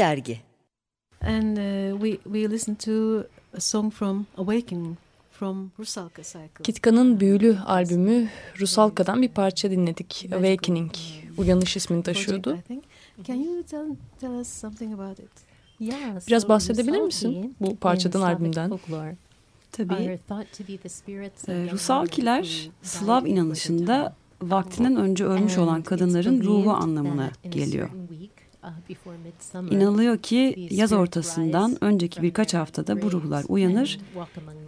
dergi. 0.00 0.40
And 1.20 1.56
uh, 1.56 2.02
we 2.02 2.10
we 2.24 2.50
listened 2.50 2.78
to 2.78 3.24
a 3.56 3.60
song 3.60 3.92
from 3.92 4.26
Awakening 4.38 4.96
Kitka'nın 6.62 7.20
büyülü 7.20 7.58
albümü 7.66 8.28
Rusalka'dan 8.60 9.22
bir 9.22 9.28
parça 9.28 9.70
dinledik. 9.70 10.28
Awakening, 10.32 10.92
Uyanış 11.38 11.76
ismini 11.76 12.02
taşıyordu. 12.02 12.58
Biraz 16.28 16.48
bahsedebilir 16.48 17.00
misin 17.00 17.56
bu 17.60 17.76
parçadan, 17.76 18.20
albümden? 18.20 18.70
Tabii. 19.72 19.94
Ee, 21.48 21.70
Rusalkiler, 21.72 22.70
Slav 22.82 23.26
inanışında 23.26 24.14
vaktinden 24.42 24.96
önce 24.96 25.24
ölmüş 25.24 25.58
olan 25.58 25.82
kadınların 25.82 26.42
ruhu 26.42 26.70
anlamına 26.70 27.30
geliyor 27.50 27.90
uh, 28.64 29.70
İnanılıyor 29.70 30.18
ki 30.18 30.68
yaz 30.70 30.92
ortasından 30.92 31.84
önceki 31.84 32.22
birkaç 32.22 32.54
haftada 32.54 33.02
bu 33.02 33.12
ruhlar 33.12 33.44
uyanır 33.48 34.00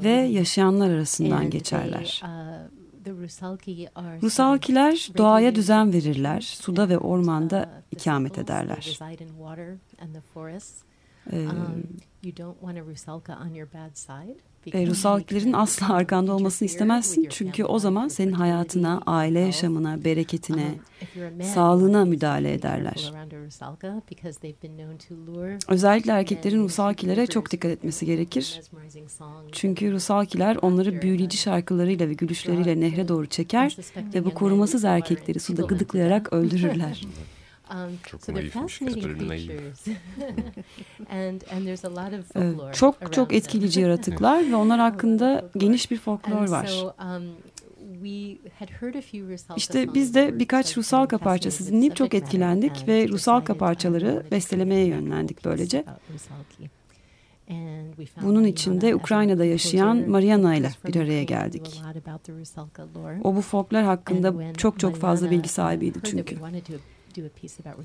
ve 0.02 0.10
yaşayanlar 0.10 0.90
arasından 0.90 1.50
geçerler. 1.50 2.22
Rusalkiler 4.22 5.08
doğaya 5.18 5.54
düzen 5.54 5.92
verirler, 5.92 6.40
suda 6.40 6.88
ve 6.88 6.98
ormanda 6.98 7.82
ikamet 7.90 8.38
ederler. 8.38 8.98
Ee, 11.32 11.46
e, 14.72 14.86
Rusalkilerin 14.86 15.52
asla 15.52 15.94
arkanda 15.94 16.32
olmasını 16.32 16.66
istemezsin. 16.66 17.26
Çünkü 17.30 17.64
o 17.64 17.78
zaman 17.78 18.08
senin 18.08 18.32
hayatına, 18.32 19.02
aile 19.06 19.40
yaşamına, 19.40 20.04
bereketine, 20.04 20.74
sağlığına 21.54 22.04
müdahale 22.04 22.52
ederler. 22.52 23.12
Özellikle 25.68 26.12
erkeklerin 26.12 26.64
Rusalkilere 26.64 27.26
çok 27.26 27.50
dikkat 27.50 27.70
etmesi 27.70 28.06
gerekir. 28.06 28.60
Çünkü 29.52 29.92
Rusalkiler 29.92 30.56
onları 30.62 31.02
büyüleyici 31.02 31.36
şarkılarıyla 31.36 32.08
ve 32.08 32.14
gülüşleriyle 32.14 32.80
nehre 32.80 33.08
doğru 33.08 33.26
çeker 33.26 33.76
ve 34.14 34.24
bu 34.24 34.34
korumasız 34.34 34.84
erkekleri 34.84 35.40
suda 35.40 35.62
gıdıklayarak 35.62 36.32
öldürürler. 36.32 37.02
Çok 38.06 38.20
naifmiş, 38.28 38.78
kadın 38.78 39.28
naif. 39.28 39.50
Evet, 42.34 42.74
çok 42.74 43.12
çok 43.12 43.32
etkileyici 43.32 43.80
yaratıklar 43.86 44.50
ve 44.50 44.56
onlar 44.56 44.80
hakkında 44.80 45.44
geniş 45.56 45.90
bir 45.90 45.98
folklor 45.98 46.48
var. 46.48 46.70
İşte 49.56 49.94
biz 49.94 50.14
de 50.14 50.38
birkaç 50.38 50.76
Rusalka 50.76 51.18
parçası 51.18 51.66
dinleyip 51.72 51.96
çok 51.96 52.14
etkilendik 52.14 52.88
ve 52.88 53.08
Rusalka 53.08 53.54
parçaları 53.58 54.22
bestelemeye 54.30 54.86
yönlendik 54.86 55.44
böylece. 55.44 55.84
Bunun 58.22 58.44
için 58.44 58.80
de 58.80 58.94
Ukrayna'da 58.94 59.44
yaşayan 59.44 60.10
Mariana 60.10 60.54
ile 60.56 60.70
bir 60.88 60.96
araya 60.96 61.22
geldik. 61.24 61.82
O 63.24 63.36
bu 63.36 63.40
folklor 63.40 63.82
hakkında 63.82 64.54
çok 64.56 64.80
çok 64.80 64.96
fazla 64.96 65.30
bilgi 65.30 65.48
sahibiydi 65.48 65.98
çünkü. 66.04 66.36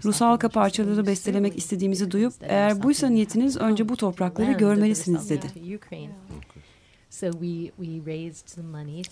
Rus 0.06 0.22
halka 0.22 0.50
parçaları 0.50 1.08
bestelemek 1.08 1.58
istediğimizi 1.58 2.12
duyup 2.12 2.34
eğer 2.42 2.84
buysa 2.84 3.08
niyetiniz 3.10 3.58
önce 3.58 3.90
bu 3.90 3.98
toprakları 3.98 4.52
görmelisiniz 4.58 5.30
dedi. 5.30 5.46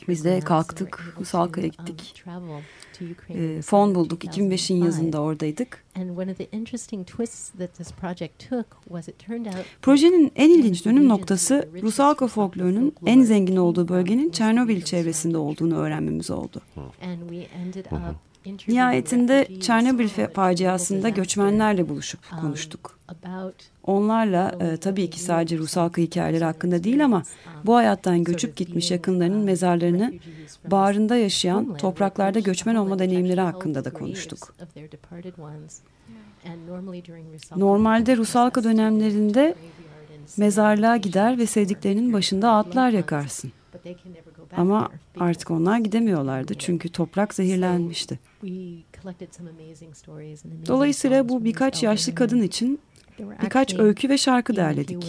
Biz 0.08 0.23
de 0.25 0.39
kalktık, 0.39 1.15
Rus 1.19 1.34
halkaya 1.34 1.67
gittik. 1.67 2.13
E, 3.58 3.62
fon 3.62 3.95
bulduk, 3.95 4.23
2005'in 4.23 4.84
yazında 4.86 5.21
oradaydık. 5.21 5.84
Projenin 9.82 10.32
en 10.36 10.49
ilginç 10.49 10.86
dönüm 10.86 11.10
noktası 11.10 11.69
Rus 11.82 11.99
halka 11.99 12.28
folklorunun 12.28 12.93
en 13.06 13.21
zengin 13.21 13.56
olduğu 13.56 13.88
bölgenin 13.88 14.30
Çernobil 14.30 14.82
çevresinde 14.82 15.38
olduğunu 15.38 15.75
öğrenmemiz 15.78 16.32
oldu. 16.32 16.62
Nihayetinde 18.68 19.48
Çernobil 19.62 20.08
faciasında 20.34 21.10
göçmenlerle 21.10 21.90
buluşup 21.90 22.20
konuştuk. 22.42 23.00
Onlarla 23.84 24.56
e, 24.60 24.78
tabii 24.78 25.10
ki 25.10 25.20
sadece 25.20 25.58
Rus 25.58 25.78
halkı 25.78 26.02
hikayeleri 26.02 26.44
hakkında 26.44 26.84
değil 26.84 27.06
ama 27.06 27.24
bu 27.64 27.76
hayattan 27.76 28.24
göçüp 28.24 28.56
gitmiş 28.56 28.92
yakınlarının 28.92 29.44
mezarlarını 29.44 30.14
bağrında 30.72 31.16
yaşayan 31.16 31.78
topraklarda 31.78 32.40
göçmen 32.40 32.76
olma 32.76 33.00
deneyimleri 33.00 33.42
hakkında 33.42 33.86
da 33.86 33.94
konuştuk. 33.94 34.56
Normalde 37.56 38.18
Rus 38.18 38.36
halkı 38.36 38.64
dönemlerinde 38.64 39.56
mezarlığa 40.38 40.98
gider 40.98 41.38
ve 41.38 41.46
sevdiklerinin 41.46 42.14
başında 42.14 42.52
atlar 42.52 42.90
yakarsın. 42.90 43.52
Ama 44.58 44.89
artık 45.20 45.52
onlar 45.52 45.78
gidemiyorlardı 45.78 46.54
çünkü 46.54 46.89
toprak 46.89 47.34
zehirlenmişti. 47.34 48.20
Dolayısıyla 50.68 51.30
bu 51.30 51.44
birkaç 51.44 51.84
yaşlı 51.84 52.15
kadın 52.15 52.41
için 52.41 52.80
birkaç 53.44 53.76
öykü 53.80 54.10
ve 54.10 54.18
şarkı 54.18 54.56
derledik. 54.56 55.06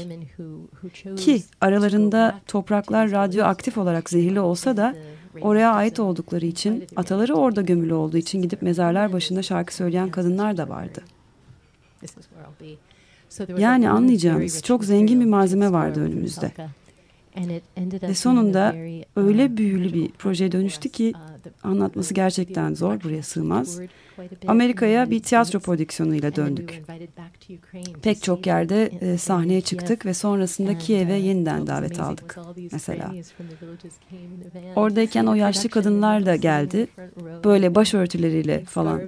Ki 1.16 1.42
aralarında 1.60 2.40
topraklar 2.46 3.10
radyoaktif 3.10 3.78
olarak 3.78 4.10
zehirli 4.10 4.40
olsa 4.40 4.76
da 4.76 4.94
oraya 5.40 5.72
ait 5.72 6.00
oldukları 6.00 6.46
için, 6.46 6.84
ataları 6.96 7.34
orada 7.34 7.62
gömülü 7.62 7.94
olduğu 7.94 8.16
için 8.16 8.42
gidip 8.42 8.62
mezarlar 8.62 9.12
başında 9.12 9.42
şarkı 9.42 9.74
söyleyen 9.74 10.10
kadınlar 10.10 10.56
da 10.56 10.68
vardı. 10.68 11.02
Yani 13.58 13.90
anlayacağınız 13.90 14.62
çok 14.62 14.84
zengin 14.84 15.20
bir 15.20 15.26
malzeme 15.26 15.72
vardı 15.72 16.00
önümüzde. 16.00 16.52
Ve 18.02 18.14
sonunda 18.14 18.74
öyle 19.16 19.56
büyülü 19.56 19.94
bir 19.94 20.08
proje 20.08 20.52
dönüştü 20.52 20.88
ki 20.88 21.12
anlatması 21.62 22.14
gerçekten 22.14 22.74
zor, 22.74 23.02
buraya 23.02 23.22
sığmaz. 23.22 23.80
Amerika'ya 24.46 25.10
bir 25.10 25.22
tiyatro 25.22 25.60
prodüksiyonuyla 25.60 26.36
döndük. 26.36 26.82
Pek 28.02 28.22
çok 28.22 28.46
yerde 28.46 28.90
e, 29.00 29.18
sahneye 29.18 29.60
çıktık 29.60 30.06
ve 30.06 30.14
sonrasında 30.14 30.78
Kiev'e 30.78 31.14
yeniden 31.14 31.66
davet 31.66 32.00
aldık 32.00 32.38
mesela. 32.72 33.14
Oradayken 34.76 35.26
o 35.26 35.34
yaşlı 35.34 35.68
kadınlar 35.68 36.26
da 36.26 36.36
geldi. 36.36 36.86
Böyle 37.44 37.74
başörtüleriyle 37.74 38.64
falan. 38.64 39.00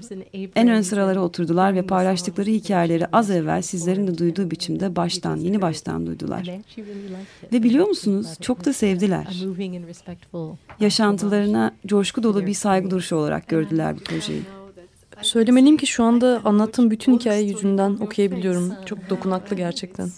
En 0.56 0.68
ön 0.68 0.80
sıralara 0.80 1.20
oturdular 1.20 1.74
ve 1.74 1.82
paylaştıkları 1.82 2.50
hikayeleri 2.50 3.06
az 3.06 3.30
evvel 3.30 3.62
sizlerin 3.62 4.06
de 4.06 4.18
duyduğu 4.18 4.50
biçimde 4.50 4.96
baştan, 4.96 5.36
yeni 5.36 5.62
baştan 5.62 6.06
duydular. 6.06 6.50
Ve 7.52 7.62
biliyor 7.62 7.86
musunuz 7.86 8.26
çok 8.40 8.64
da 8.64 8.72
sevdiler. 8.72 9.44
Yaşantılarına 10.80 11.74
coşku 11.86 12.22
dolu 12.22 12.46
bir 12.46 12.54
saygı 12.54 12.90
duruşu 12.90 13.16
olarak 13.16 13.48
gördüler 13.48 13.96
bu 13.96 14.00
projeyi. 14.00 14.42
Söylemeliyim 15.22 15.76
ki 15.76 15.86
şu 15.86 16.04
anda 16.04 16.40
anlattığım 16.44 16.90
bütün 16.90 17.18
hikaye 17.18 17.42
yüzünden 17.42 17.96
okuyabiliyorum. 18.00 18.72
Çok 18.86 19.10
dokunaklı 19.10 19.56
gerçekten. 19.56 20.10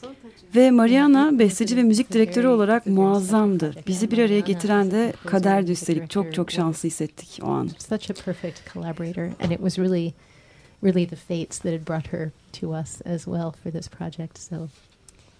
Ve 0.57 0.71
Mariana 0.71 1.39
besteci 1.39 1.77
ve 1.77 1.83
müzik 1.83 2.13
direktörü 2.13 2.47
olarak 2.47 2.87
muazzamdı. 2.87 3.75
Bizi 3.87 4.11
bir 4.11 4.19
araya 4.19 4.41
getiren 4.41 4.91
de 4.91 5.13
kaderdi 5.27 5.71
üstelik. 5.73 6.11
Çok 6.11 6.35
çok 6.35 6.51
şanslı 6.51 6.89
hissettik 6.89 7.41
o 7.43 7.47
an. 7.47 7.71
Such 7.79 8.11
a 8.11 8.15
perfect 8.25 8.73
collaborator 8.73 9.25
and 9.25 9.51
it 9.51 9.59
was 9.59 9.79
really 9.79 10.13
really 10.85 11.07
the 11.07 11.17
fates 11.17 11.59
that 11.59 11.73
had 11.73 11.89
brought 11.89 12.13
her 12.13 12.31
to 12.61 12.81
us 12.81 13.07
as 13.07 13.25
well 13.25 13.53
for 13.63 13.71
this 13.73 13.89
project. 13.89 14.39
So 14.39 14.69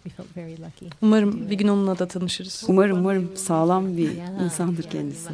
we 0.05 0.11
felt 0.17 0.37
very 0.37 0.53
lucky. 0.53 0.91
Umarım 1.03 1.51
bir 1.51 1.55
gün 1.55 1.69
onunla 1.69 1.99
da 1.99 2.09
tanışırız. 2.09 2.65
Umarım 2.69 2.99
umarım 2.99 3.37
sağlam 3.37 3.97
bir 3.97 4.11
insandır 4.45 4.91
kendisi. 4.91 5.31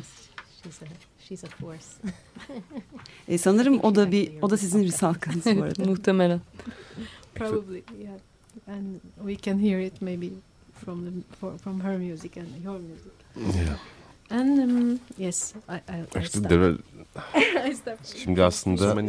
She's 1.29 1.45
a, 1.45 1.47
force. 1.47 1.87
E, 3.29 3.39
sanırım 3.39 3.81
o 3.81 3.95
da 3.95 4.13
bir 4.13 4.43
o 4.43 4.51
da 4.51 4.57
sizin 4.57 4.83
risalkanız 4.83 5.47
bu 5.47 5.63
arada. 5.63 5.85
Muhtemelen. 5.91 6.41
Probably, 7.35 7.83
yeah. 8.03 8.19
And 8.67 9.01
we 9.17 9.37
can 9.37 9.59
hear 9.59 9.81
it 9.81 10.03
maybe 10.03 10.31
from 10.85 11.05
the 11.05 11.37
for, 11.41 11.59
from 11.59 11.81
her 11.81 11.99
music 11.99 12.37
and 12.37 12.47
your 12.65 12.79
music. 12.79 13.13
Yeah. 13.37 13.77
And 14.31 14.59
um, 14.59 15.01
yes, 15.19 15.55
I, 15.69 15.75
I, 15.75 16.19
I 16.19 16.23
İşte. 16.23 16.77
Şimdi 18.23 18.43
aslında 18.43 19.01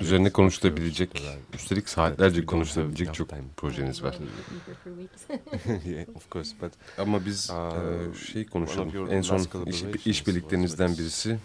üzerine 0.00 0.30
konuşulabilecek, 0.30 1.22
üstelik 1.54 1.88
saatlerce 1.88 2.46
konuşulabilecek 2.46 3.14
çok 3.14 3.28
projeniz 3.56 4.02
var. 4.02 4.18
of 6.14 6.30
course, 6.30 6.56
but 6.62 6.72
Ama 6.98 7.26
biz 7.26 7.50
e, 7.50 8.26
şey 8.32 8.46
konuşalım. 8.46 9.10
En 9.10 9.20
son 9.20 9.46
iş, 9.66 9.82
işbirliklerinizden 10.06 10.92
birisi 10.92 11.38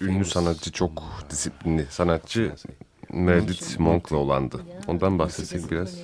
ünlü 0.00 0.24
sanatçı, 0.24 0.72
çok 0.72 1.02
disiplinli 1.30 1.86
sanatçı 1.90 2.52
Meredith 3.10 3.78
Monk'la 3.78 4.16
olandı. 4.16 4.60
Ondan 4.86 5.18
bahsetsek 5.18 5.70
biraz. 5.70 5.98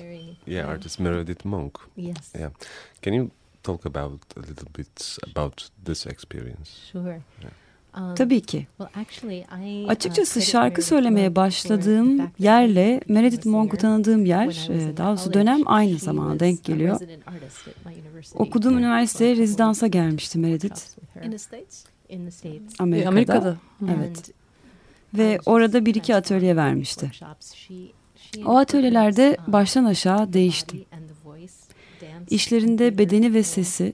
yeah, 0.45 0.69
artist 0.69 0.99
Meredith 0.99 1.45
Monk. 1.45 1.79
Yes. 1.97 2.35
Yeah. 2.35 2.51
Can 3.01 3.13
you 3.13 3.29
talk 3.63 3.85
about 3.85 4.21
a 4.37 4.39
little 4.39 4.67
bit 4.77 5.17
about 5.31 5.69
this 5.85 6.07
experience? 6.07 6.69
Sure. 6.91 7.21
Um, 7.97 8.15
Tabii 8.15 8.41
ki. 8.41 8.67
well, 8.77 9.03
actually, 9.03 9.39
I, 9.39 9.85
uh, 9.85 9.89
Açıkçası 9.89 10.41
şarkı 10.41 10.81
söylemeye 10.81 11.35
başladığım 11.35 12.31
yerle 12.39 13.01
Meredith 13.07 13.45
Monk'u 13.45 13.77
tanıdığım 13.77 14.25
yer, 14.25 14.69
e, 14.69 14.73
in 14.73 14.97
daha 14.97 15.09
doğrusu 15.09 15.33
dönem 15.33 15.61
aynı 15.65 15.97
zamana 15.97 16.39
denk 16.39 16.63
geliyor. 16.63 16.99
Okuduğum 18.35 18.77
üniversiteye 18.77 19.35
rezidansa 19.37 19.87
gelmişti 19.87 20.39
Meredith 20.39 20.61
Workshops 20.61 20.95
with 20.95 21.15
her 21.15 21.23
In 21.23 21.31
the 21.31 21.37
States? 21.37 21.85
in 22.09 22.25
the 22.25 22.31
States. 22.31 22.79
Amerika'da. 22.79 23.09
Amerika'da. 23.09 23.57
Evet. 23.97 24.31
Ve 25.13 25.39
orada 25.45 25.85
bir 25.85 25.95
iki 25.95 26.15
atölye 26.15 26.55
vermişti. 26.55 27.11
O 28.45 28.57
atölyelerde 28.57 29.37
baştan 29.47 29.85
aşağı 29.85 30.33
değiştim. 30.33 30.85
İşlerinde 32.33 32.97
bedeni 32.97 33.33
ve 33.33 33.43
sesi, 33.43 33.93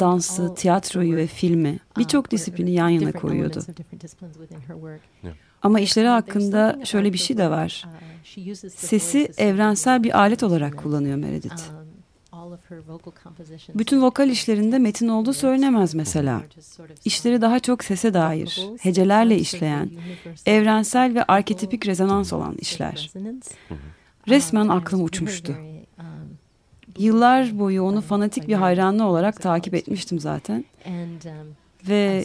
dansı, 0.00 0.54
tiyatroyu 0.54 1.16
ve 1.16 1.26
filmi 1.26 1.78
birçok 1.98 2.30
disiplini 2.30 2.70
yan 2.70 2.88
yana 2.88 3.12
koyuyordu. 3.12 3.64
Ama 5.62 5.80
işleri 5.80 6.08
hakkında 6.08 6.80
şöyle 6.84 7.12
bir 7.12 7.18
şey 7.18 7.38
de 7.38 7.50
var. 7.50 7.84
Sesi 8.76 9.30
evrensel 9.38 10.02
bir 10.02 10.18
alet 10.18 10.42
olarak 10.42 10.76
kullanıyor 10.76 11.16
Meredith. 11.16 11.62
Bütün 13.74 14.02
vokal 14.02 14.28
işlerinde 14.28 14.78
metin 14.78 15.08
olduğu 15.08 15.32
söylenemez 15.32 15.94
mesela. 15.94 16.42
İşleri 17.04 17.40
daha 17.40 17.60
çok 17.60 17.84
sese 17.84 18.14
dair, 18.14 18.66
hecelerle 18.80 19.38
işleyen, 19.38 19.90
evrensel 20.46 21.14
ve 21.14 21.24
arketipik 21.24 21.86
rezonans 21.86 22.32
olan 22.32 22.56
işler. 22.60 23.10
Resmen 24.28 24.68
aklım 24.68 25.04
uçmuştu. 25.04 25.56
Yıllar 26.98 27.58
boyu 27.58 27.82
onu 27.82 28.00
fanatik 28.00 28.48
bir 28.48 28.54
hayranlı 28.54 29.04
olarak 29.04 29.42
takip 29.42 29.74
etmiştim 29.74 30.20
zaten. 30.20 30.64
Ve 31.88 32.24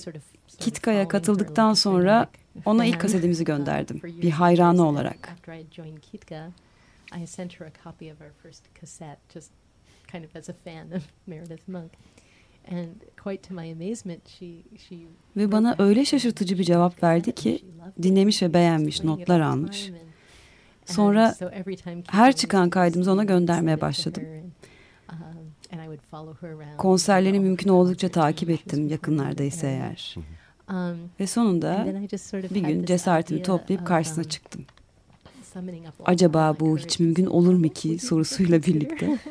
Kitka'ya 0.60 1.08
katıldıktan 1.08 1.73
sonra 1.73 2.28
ona 2.65 2.86
ilk 2.86 3.01
kasetimizi 3.01 3.43
gönderdim. 3.43 4.01
Bir 4.04 4.32
hayranı 4.32 4.88
olarak. 4.88 5.36
kind 10.12 10.25
of 10.25 10.36
as 10.36 10.49
a 10.49 10.54
fan 10.54 10.91
of 10.97 11.04
Meredith 11.28 11.67
Monk. 11.67 11.91
And 12.71 12.88
quite 13.23 13.41
to 13.47 13.54
my 13.54 13.71
amazement 13.71 14.28
she 14.28 14.47
she 14.78 14.95
Ve 15.38 15.51
bana 15.51 15.75
öyle 15.80 16.06
şaşırtıcı 16.06 16.60
bir 16.60 16.63
cevap 16.63 17.04
verdi 17.04 17.32
ki 17.32 17.62
dinlemiş 18.04 18.41
ve 18.41 18.54
beğenmiş, 18.54 19.04
notlar 19.04 19.39
almış. 19.39 19.91
Sonra 20.86 21.36
her 22.08 22.36
çıkan 22.36 22.69
kaydımızı 22.69 23.12
ona 23.12 23.24
göndermeye 23.24 23.82
başladım. 23.82 24.24
Konserlerini 26.77 27.40
mümkün 27.40 27.69
oldukça 27.69 28.10
takip 28.10 28.50
ettim 28.50 28.88
yakınlardaysa 28.88 29.67
eğer. 29.67 30.15
Ve 31.19 31.27
sonunda 31.27 31.86
bir 32.56 32.62
gün 32.62 32.86
cesaretimi 32.86 33.44
toplayıp 33.44 33.88
karşısına 33.88 34.23
çıktım. 34.23 34.65
Acaba 36.06 36.56
bu 36.60 36.77
hiç 36.77 37.00
mümkün 37.00 37.25
olur 37.25 37.54
mu 37.54 37.69
ki 37.69 38.00
sorusuyla 38.00 38.63
birlikte. 38.63 39.19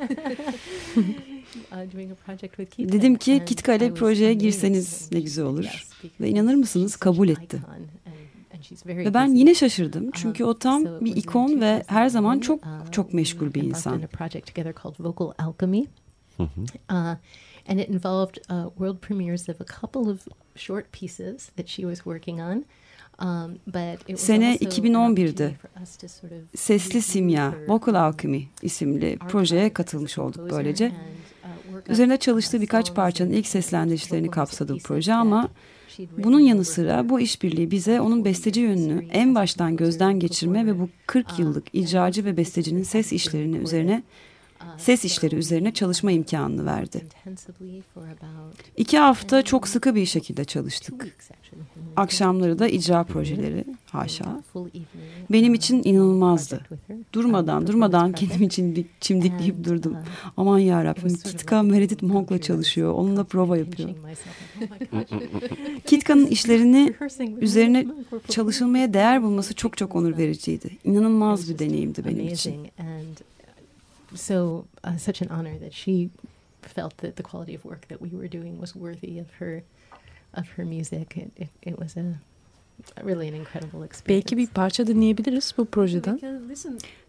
Dedim 2.93 3.15
ki 3.17 3.43
Kitka 3.47 3.75
ile 3.75 3.95
projeye 3.95 4.35
girseniz 4.35 5.13
ne 5.13 5.21
güzel 5.21 5.45
olur. 5.45 5.87
Ve 6.21 6.29
inanır 6.29 6.55
mısınız 6.55 6.97
kabul 6.97 7.29
etti. 7.29 7.61
Ve 8.87 9.15
ben 9.15 9.35
yine 9.35 9.55
şaşırdım 9.55 10.11
çünkü 10.11 10.45
o 10.45 10.59
tam 10.59 10.85
bir 10.85 11.17
ikon 11.17 11.61
ve 11.61 11.83
her 11.87 12.09
zaman 12.09 12.39
çok 12.39 12.61
çok 12.91 13.15
meşgul 13.15 13.55
bir 13.55 13.63
insan. 13.63 14.03
and 17.69 17.79
it 17.79 17.89
involved 17.89 18.37
uh, 18.51 18.71
world 18.77 18.99
premieres 18.99 19.49
of 19.49 19.61
a 19.61 19.65
couple 19.65 20.11
of 20.11 20.29
short 20.57 20.93
pieces 20.93 21.47
that 21.57 21.69
she 21.69 21.83
was 21.83 21.97
working 22.05 22.41
on. 22.41 22.65
Um, 23.19 23.59
Sene 24.17 24.57
2011'di. 24.57 25.57
Sesli 26.57 27.03
Simya, 27.03 27.55
Vocal 27.69 27.95
Alchemy 27.95 28.49
isimli 28.63 29.19
projeye 29.19 29.73
katılmış 29.73 30.19
olduk 30.19 30.51
böylece. 30.51 30.87
Uh, 30.87 31.24
Üzerine 31.89 32.17
çalıştığı 32.17 32.61
birkaç 32.61 32.95
parçanın 32.95 33.31
ilk 33.31 33.47
seslendirişlerini 33.47 34.31
kapsadı 34.31 34.75
bu 34.75 34.79
proje 34.79 35.15
ama 35.15 35.49
bunun 36.19 36.41
yanı 36.41 36.65
sıra 36.65 37.09
bu 37.09 37.21
işbirliği 37.21 37.71
bize 37.71 38.01
onun 38.01 38.25
besteci 38.25 38.61
yönünü 38.61 39.07
en 39.13 39.35
baştan 39.35 39.77
gözden 39.77 40.19
geçirme 40.21 40.67
ve 40.67 40.81
bu 40.81 40.89
40 41.07 41.33
uh, 41.33 41.39
yıllık 41.39 41.65
icracı 41.73 42.25
ve 42.25 42.37
bestecinin 42.37 42.83
ses 42.83 43.13
işlerini 43.13 43.57
üzerine 43.57 44.03
ses 44.79 45.05
işleri 45.05 45.37
üzerine 45.37 45.75
çalışma 45.75 46.13
imkanını 46.13 46.67
verdi. 46.67 47.07
İki 48.77 48.99
hafta 48.99 49.43
çok 49.43 49.69
sıkı 49.69 49.95
bir 49.95 50.07
şekilde 50.07 50.45
çalıştık. 50.45 51.07
Akşamları 51.97 52.59
da 52.59 52.69
icra 52.69 53.05
projeleri, 53.05 53.65
haşa. 53.91 54.43
Benim 55.33 55.55
için 55.55 55.83
inanılmazdı. 55.85 56.61
Durmadan, 57.13 57.67
durmadan 57.67 58.13
kendim 58.13 58.43
için 58.43 58.89
çimdikleyip 59.01 59.65
durdum. 59.65 59.97
Aman 60.37 60.59
yarabbim, 60.59 61.15
Kitka 61.15 61.63
Meredith 61.63 62.03
Monk'la 62.03 62.41
çalışıyor, 62.41 62.93
onunla 62.93 63.25
prova 63.25 63.57
yapıyor. 63.57 63.91
Kitka'nın 65.87 66.27
işlerini 66.27 66.95
üzerine 67.41 67.87
çalışılmaya 68.29 68.95
değer 68.95 69.23
bulması 69.23 69.55
çok 69.55 69.77
çok 69.77 69.97
onur 69.97 70.19
vericiydi. 70.19 70.79
İnanılmaz 70.85 71.51
bir 71.51 71.59
deneyimdi 71.59 72.05
benim 72.05 72.29
için. 72.29 72.55
So 74.15 74.67
uh, 74.85 74.99
such 74.99 75.23
an 75.23 75.29
honor 75.29 75.59
that 75.59 75.73
she 75.73 76.11
felt 76.63 76.97
that 76.99 77.17
the 77.17 77.23
quality 77.23 77.55
of 77.55 77.65
work 77.65 77.89
that 77.89 78.01
we 78.01 78.11
were 78.11 78.29
doing 78.29 78.61
was 78.61 78.75
worthy 78.75 79.21
of 79.21 79.27
her 79.39 79.63
of 80.33 80.49
her 80.57 80.65
music. 80.65 81.17
It, 81.17 81.31
it, 81.37 81.49
it 81.63 81.79
was 81.79 81.97
a 81.97 82.05
really 83.03 83.29
an 83.29 83.35
incredible 83.35 83.83
experience. 83.85 84.09
Belki 84.09 84.37
bir 84.37 84.47
parça 84.47 84.87
dinleyebiliriz 84.87 85.55
bu 85.59 85.65
projeden. 85.65 86.21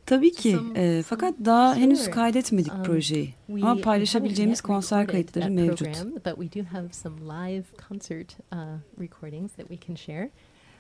Tabii 0.06 0.32
ki. 0.32 0.58
E, 0.76 1.04
fakat 1.06 1.36
daha 1.46 1.76
henüz 1.76 2.10
kaydetmedik 2.10 2.74
um, 2.74 2.84
projeyi. 2.84 3.34
Ama 3.50 3.82
paylaşabileceğimiz 3.82 4.62
konser 4.62 5.08
kayıtları 5.08 5.52
mevcut. 5.52 6.06
But 6.26 6.36
we 6.36 6.62
do 6.62 6.68
have 6.68 6.94
some 6.94 7.16
live 7.22 7.64
concert 7.88 8.38
uh, 8.54 8.58
recordings 9.00 9.52
that 9.52 9.68
we 9.68 9.88
can 9.88 9.96
share. 9.96 10.30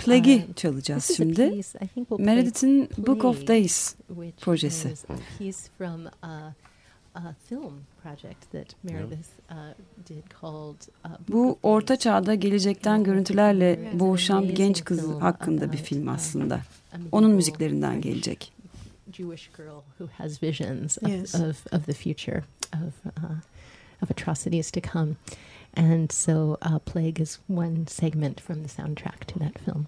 Plague'i 0.05 0.45
um, 0.47 0.53
çalacağız 0.53 1.11
şimdi. 1.17 1.61
Meredith'in 2.17 2.89
Book 2.97 3.25
of 3.25 3.47
Days 3.47 3.95
projesi. 4.41 4.93
Bu 11.29 11.59
orta 11.63 11.95
çağda 11.95 12.35
gelecekten 12.35 13.03
görüntülerle 13.03 13.91
boğuşan 13.93 14.49
bir 14.49 14.55
genç 14.55 14.83
kız 14.83 15.07
hakkında 15.19 15.71
bir 15.71 15.77
film 15.77 16.07
aslında. 16.07 16.61
Onun 17.11 17.31
müziklerinden 17.31 18.01
gelecek. 18.01 18.51
Jewish 19.13 19.49
girl 19.57 19.81
who 19.97 20.07
has 20.17 20.43
visions 20.43 20.97
of, 20.97 21.09
yes. 21.09 21.35
of, 21.35 21.73
of 21.73 21.85
the 21.85 21.93
future 21.93 22.43
of 22.73 23.05
uh, 23.05 23.39
of 24.01 24.11
atrocities 24.11 24.71
to 24.71 24.81
come. 24.81 25.15
And 25.75 26.11
so 26.11 26.57
uh, 26.61 26.79
Plague 26.79 27.19
is 27.19 27.39
one 27.47 27.87
segment 27.87 28.39
from 28.39 28.63
the 28.63 28.69
soundtrack 28.69 29.25
to 29.25 29.39
that 29.39 29.59
film. 29.59 29.87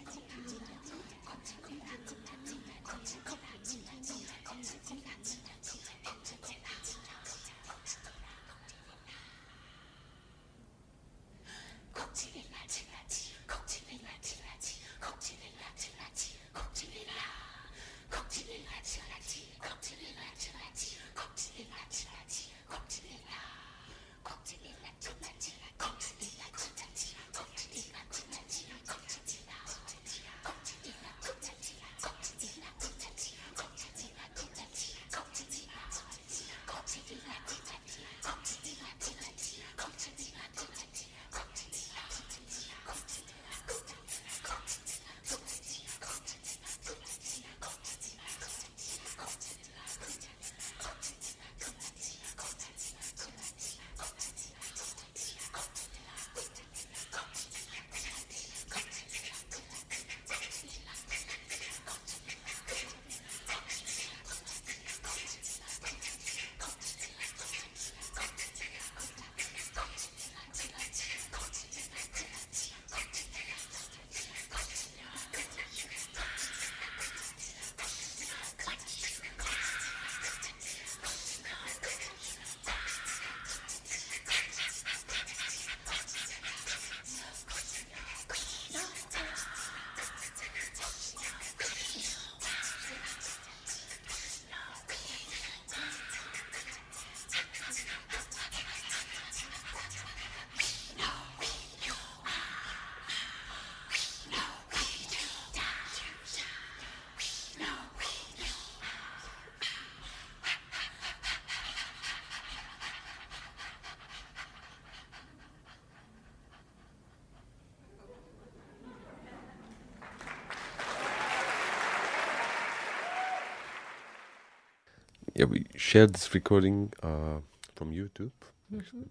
Yeah, 125.35 125.45
we 125.45 125.65
shared 125.77 126.13
this 126.13 126.35
recording 126.35 126.91
uh, 127.03 127.39
from 127.75 127.91
YouTube. 127.91 128.31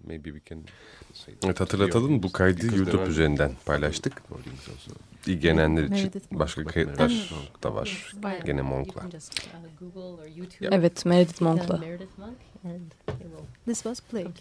Maybe 0.04 0.30
we 0.32 0.40
can 0.48 0.64
Evet 1.44 1.60
hatırlatalım 1.60 2.22
bu 2.22 2.32
kaydı 2.32 2.76
YouTube 2.76 3.02
üzerinden 3.08 3.52
paylaştık. 3.66 4.22
İlgilenenler 5.26 5.82
için 5.84 6.12
başka 6.30 6.64
kayıtlar 6.64 7.30
da 7.62 7.74
var. 7.74 8.14
Gene 8.44 8.62
Monk'la. 8.62 9.02
Evet 10.60 11.06
Meredith 11.06 11.42
Monk'la. 11.42 11.80
This 13.64 13.82
was 13.82 14.00
Plague. 14.00 14.32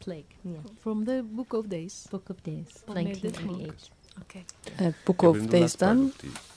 Plague. 0.00 0.24
Yeah. 0.44 0.62
From 0.82 1.04
the 1.04 1.36
Book 1.36 1.54
of 1.54 1.70
Days. 1.70 2.12
Book 2.12 2.30
of 2.30 2.44
Days. 2.46 2.84
Of 2.88 2.94
Meredith 2.94 3.24
1928. 3.24 3.99
Okay. 4.24 4.42
Evet, 4.80 4.94
Book 5.08 5.24
of 5.24 5.52
Days'ten 5.52 6.12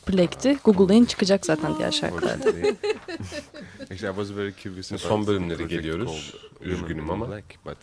Plague'ti. 0.06 0.58
Google'da 0.64 1.06
çıkacak 1.06 1.46
zaten 1.46 1.78
diğer 1.78 1.92
şarkılarda. 1.92 2.52
Son 4.98 5.28
bölümleri 5.28 5.68
geliyoruz. 5.68 6.34
Üzgünüm 6.62 7.10
ama. 7.12 7.28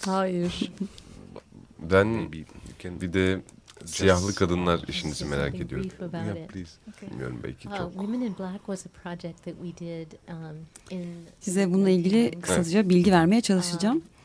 Hayır. 0.06 0.72
Ben 1.78 2.32
bir 2.84 3.12
de 3.12 3.40
siyahlı 3.84 4.34
kadınlar 4.34 4.80
işinizi 4.88 5.24
merak 5.24 5.54
ediyorum. 5.54 5.90
Yeah, 6.12 6.48
please. 6.48 6.70
Okay. 6.96 7.10
Bilmiyorum 7.10 7.40
belki 7.42 7.68
Uh, 7.68 7.76
çok. 7.76 7.92
Women 7.92 8.20
in 8.20 8.38
Black 8.38 8.58
was 8.58 8.86
a 8.86 8.88
project 9.02 9.44
that 9.44 9.54
we 9.62 9.86
did 9.86 10.12
um, 10.28 10.56
in 10.90 11.06
Size 11.40 11.72
bununla 11.72 11.90
ilgili 11.90 12.40
kısaca 12.40 12.88
bilgi 12.88 13.12
vermeye 13.12 13.40
çalışacağım. 13.40 13.96
Again, 13.96 14.19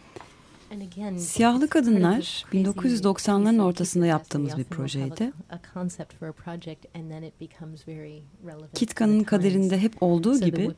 Siyahlı 1.18 1.68
Kadınlar, 1.68 2.16
this 2.16 2.43
crazy 2.74 2.95
1990'ların 2.95 3.61
ortasında 3.61 4.05
yaptığımız 4.05 4.57
bir 4.57 4.63
projeydi. 4.63 5.32
Kitka'nın 8.74 9.24
kaderinde 9.24 9.78
hep 9.78 10.03
olduğu 10.03 10.39
gibi 10.39 10.72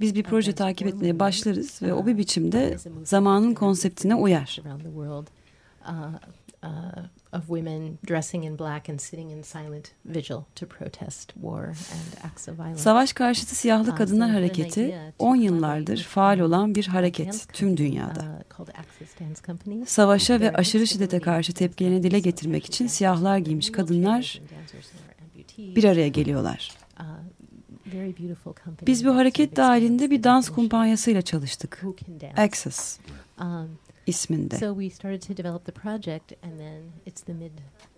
biz 0.00 0.14
bir 0.14 0.22
proje 0.22 0.52
takip 0.52 0.88
etmeye 0.88 1.18
başlarız 1.18 1.82
ve 1.82 1.94
o 1.94 2.06
bir 2.06 2.18
biçimde 2.18 2.76
zamanın 3.04 3.54
konseptine 3.54 4.14
uyar. 4.14 4.58
Uh, 7.32 7.36
uh, 7.36 7.38
of 7.38 7.46
women 7.46 7.98
dressing 8.08 8.44
in 8.44 8.58
black 8.58 8.88
and 8.88 8.98
sitting 8.98 9.30
in 9.30 9.42
silent 9.42 9.92
vigil 10.04 10.44
to 10.54 10.66
protest 10.66 11.32
war 11.36 11.64
and 11.64 12.24
acts 12.24 12.48
of 12.48 12.56
violence. 12.56 12.78
Savaş 12.78 13.12
karşıtı 13.12 13.54
siyahlı 13.54 13.90
Uh, 13.90 13.96
kadınlar 13.96 14.30
hareketi 14.30 14.80
an 14.80 14.88
idea 14.88 15.10
to 15.10 15.24
10 15.24 15.34
collaborate 15.34 15.44
yıllardır 15.44 16.02
faal 16.02 16.38
um, 16.38 16.44
olan 16.44 16.74
bir 16.74 16.86
hareket 16.86 17.26
dance 17.26 17.38
tüm 17.52 17.76
dünyada. 17.76 18.42
uh. 18.60 19.86
Savaşa 19.86 20.40
ve 20.40 20.52
aşırı 20.52 20.86
şiddete 20.86 21.20
karşı 21.20 21.52
tepkilerini 21.52 22.02
dile 22.02 22.20
getirmek 22.20 22.66
için 22.66 22.86
siyahlar 22.86 23.38
giymiş 23.38 23.72
kadınlar 23.72 24.40
bir 25.58 25.84
araya 25.84 26.08
geliyorlar. 26.08 26.70
Uh, 27.00 27.04
Biz 28.86 29.06
bu 29.06 29.16
hareket 29.16 29.56
dahilinde 29.56 30.10
bir 30.10 30.22
dans 30.22 30.48
kumpanyasıyla 30.48 31.22
çalıştık. 31.22 31.84
Access 32.36 32.98
Um, 33.40 33.78
isminde. 34.10 34.56
So 34.56 34.80
we 34.80 34.90
started 34.90 35.22
to 35.22 35.36
develop 35.36 35.64
the 35.64 35.72
project 35.72 36.32
and 36.44 36.58
then 36.58 36.82
it's 37.06 37.22
the 37.22 37.32
mid 37.34 37.50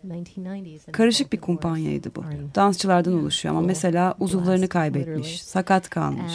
1990s. 0.06 0.88
and 0.88 0.92
Karışık 0.92 1.32
bir 1.32 1.40
kumpanyaydı 1.40 2.14
bu. 2.16 2.24
Dansçılardan 2.54 3.14
oluşuyor 3.14 3.54
ama 3.54 3.66
mesela 3.66 4.14
uzuvlarını 4.20 4.68
kaybetmiş, 4.68 5.42
sakat 5.42 5.90
kalmış. 5.90 6.32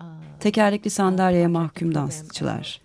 Um, 0.00 0.08
Tekerlekli 0.40 0.90
sandalyeye 0.90 1.46
mahkum 1.46 1.94
dansçılar. 1.94 2.80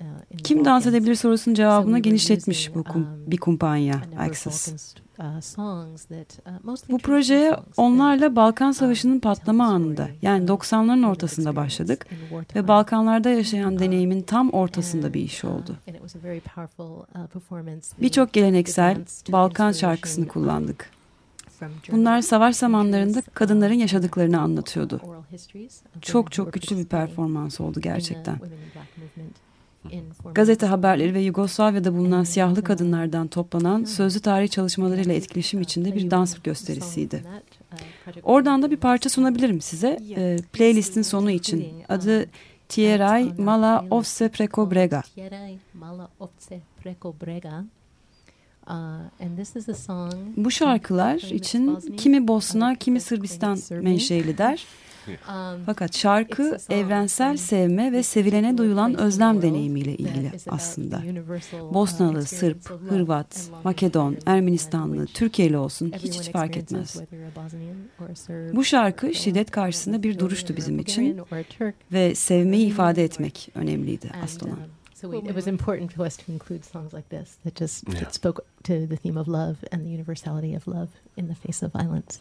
uh, 0.00 0.36
Kim 0.44 0.64
dans 0.64 0.86
edebilir 0.86 1.14
sorusunun 1.14 1.54
were 1.54 1.98
genişletmiş 1.98 2.74
bu 2.74 2.80
kum- 2.80 2.96
um, 2.96 3.30
bir 3.30 3.38
kumpanya 3.38 4.02
Access. 4.18 4.94
Uh, 5.18 5.40
songs 5.40 6.04
that, 6.04 6.38
uh, 6.46 6.90
Bu 6.90 6.98
projeye 6.98 7.56
onlarla 7.76 8.36
Balkan 8.36 8.66
um, 8.66 8.74
Savaşı'nın 8.74 9.20
patlama 9.20 9.66
anında 9.66 10.08
yani 10.22 10.50
of 10.50 10.60
90'ların 10.60 10.82
human 10.82 11.02
ortasında 11.02 11.56
başladık 11.56 12.06
ve 12.54 12.68
Balkanlarda 12.68 13.30
yaşayan 13.30 13.74
Uh, 13.74 13.80
deneyimin 13.80 14.22
tam 14.22 14.50
ortasında 14.50 15.14
bir 15.14 15.20
iş 15.20 15.44
uh, 15.44 15.50
oldu. 15.50 15.76
uh, 17.14 18.00
Birçok 18.00 18.32
the 18.32 18.40
geleneksel 18.40 18.96
Balkan 19.28 19.72
şarkısını 19.72 20.28
kullandık. 20.28 20.90
Bunlar 21.92 22.20
savaş 22.20 22.56
zamanlarında 22.56 23.18
uh, 23.18 23.34
kadınların 23.34 23.74
yaşadıklarını 23.74 24.40
anlatıyordu. 24.40 25.00
Çok 26.00 26.32
çok 26.32 26.52
güçlü 26.52 26.76
bir 26.76 26.86
performans 26.86 27.60
oldu 27.60 27.80
gerçekten. 27.80 28.38
Gazete 30.34 30.66
haberleri 30.66 31.14
ve 31.14 31.20
Yugoslavya'da 31.20 31.94
bulunan 31.94 32.24
siyahlı 32.24 32.64
kadınlardan 32.64 33.26
toplanan 33.26 33.84
sözlü 33.84 34.20
tarih 34.20 34.48
çalışmalarıyla 34.48 35.14
etkileşim 35.14 35.60
içinde 35.60 35.94
bir 35.94 36.10
dans 36.10 36.38
gösterisiydi. 36.44 37.24
Oradan 38.22 38.62
da 38.62 38.70
bir 38.70 38.76
parça 38.76 39.10
sunabilirim 39.10 39.60
size. 39.60 39.98
Ee, 40.16 40.36
playlistin 40.52 41.02
sonu 41.02 41.30
için. 41.30 41.66
Adı 41.88 42.26
Tieray 42.68 43.32
Mala 43.38 43.84
Ovse 43.90 44.28
Preko 44.28 44.70
Brega. 44.70 45.02
Tieray 45.14 45.58
Mala 45.74 46.08
Ovse 46.20 46.60
Preko 46.82 47.14
Brega. 47.20 47.64
And 48.66 49.36
this 49.36 49.56
is 49.56 49.68
a 49.68 49.74
song 49.74 50.14
Bu 50.36 50.50
şarkılar 50.50 51.16
için 51.16 51.80
kimi 51.96 52.28
Bosna, 52.28 52.74
kimi 52.74 53.00
Sırbistan 53.00 53.58
menşeli 53.70 54.38
der. 54.38 54.66
um, 55.08 55.60
Fakat 55.66 55.96
şarkı 55.96 56.58
evrensel 56.70 57.36
sevme 57.36 57.92
ve 57.92 58.02
sevilene 58.02 58.58
duyulan 58.58 58.94
özlem 58.98 59.42
deneyimiyle 59.42 59.94
ilgili 59.96 60.32
aslında. 60.48 60.96
uh, 60.96 61.74
Bosnalı, 61.74 62.22
Sırp, 62.22 62.70
Hırvat, 62.88 63.50
Makedon, 63.64 64.16
Ermenistanlı, 64.26 65.06
Türkiye'li 65.06 65.56
olsun 65.56 65.92
hiç 65.98 66.20
hiç 66.20 66.30
fark 66.30 66.56
etmez. 66.56 66.96
Bu 68.52 68.64
şarkı 68.64 69.14
şiddet 69.14 69.50
karşısında 69.50 70.02
bir 70.02 70.18
duruştu 70.18 70.56
bizim 70.56 70.78
için 70.78 71.20
ve 71.92 72.14
sevmeyi 72.14 72.66
ifade 72.66 73.04
etmek 73.04 73.48
önemliydi 73.54 74.10
olan. 74.42 74.50
um, 74.52 74.58
So 74.94 75.10
we, 75.10 75.18
it 75.18 75.34
was 75.34 75.46
important 75.46 75.92
for 75.92 76.06
us 76.06 76.16
to 76.16 76.32
include 76.32 76.62
songs 76.62 76.94
like 76.94 77.08
this 77.10 77.36
that 77.44 77.58
just 77.58 77.88
Yeah. 77.88 78.00
that 78.00 78.14
spoke 78.14 78.42
to 78.64 78.72
the 78.88 78.96
theme 78.96 79.20
of 79.20 79.28
love 79.28 79.56
and 79.72 79.82
the 79.82 79.88
universality 79.88 80.56
of 80.56 80.68
love 80.68 80.88
in 81.16 81.26
the 81.26 81.34
face 81.34 81.66
of 81.66 81.74
violence. 81.74 82.20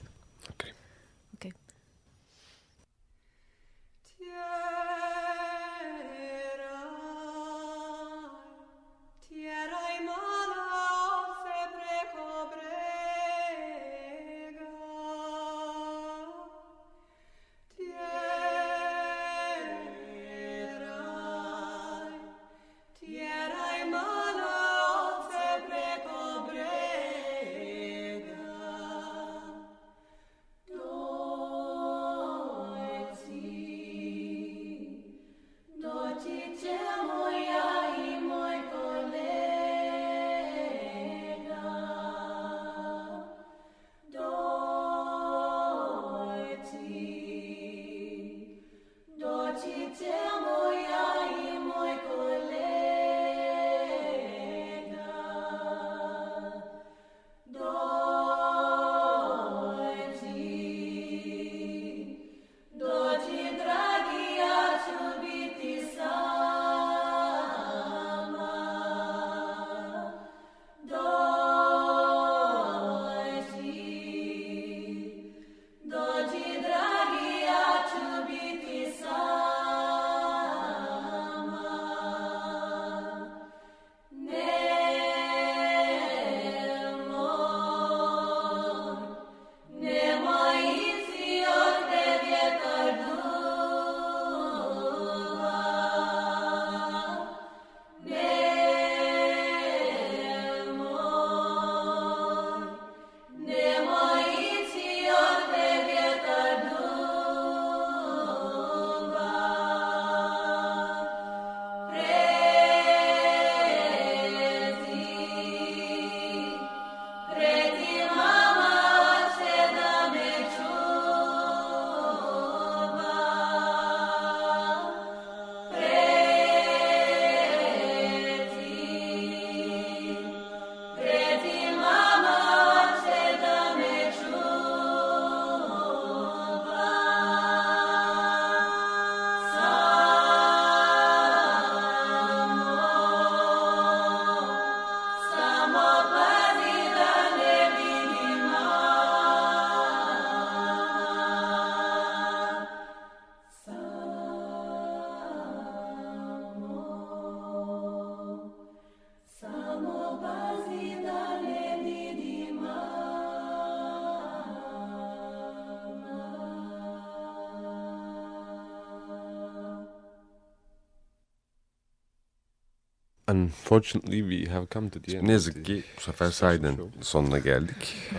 Unfortunately 173.33 174.21
we 174.21 174.51
have 174.51 174.67
come 174.67 174.89
to 174.89 174.99
the 174.99 175.17
end. 175.17 175.27
Ne 175.27 175.31
yazık 175.31 175.65
ki 175.65 175.83
bu 175.97 176.01
sefer 176.01 176.31
sahiden 176.31 176.75
sonuna 177.01 177.39
geldik. 177.39 177.95
Uh, 178.11 178.17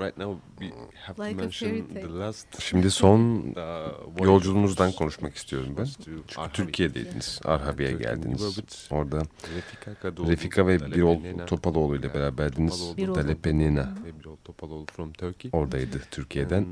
right 0.00 0.18
now 0.18 0.36
we 0.58 0.72
have 1.06 1.16
to 1.16 1.36
mention 1.36 1.86
the 1.94 2.08
last. 2.08 2.62
Şimdi 2.62 2.90
son 2.90 3.54
yolculuğunuzdan 4.22 4.92
konuşmak 4.92 5.36
istiyorum 5.36 5.74
ben. 5.78 5.86
Çünkü 6.04 6.52
Türkiye'deydiniz. 6.52 7.40
Arhavi'ye 7.44 7.92
geldiniz. 7.92 8.60
Orada 8.90 9.22
Refika 10.28 10.66
ve 10.66 10.92
Birol 10.92 11.46
Topaloğlu 11.46 11.96
ile 11.96 12.14
beraberdiniz. 12.14 12.94
Dalepenina 12.98 13.94
oradaydı 15.52 16.02
Türkiye'den. 16.10 16.66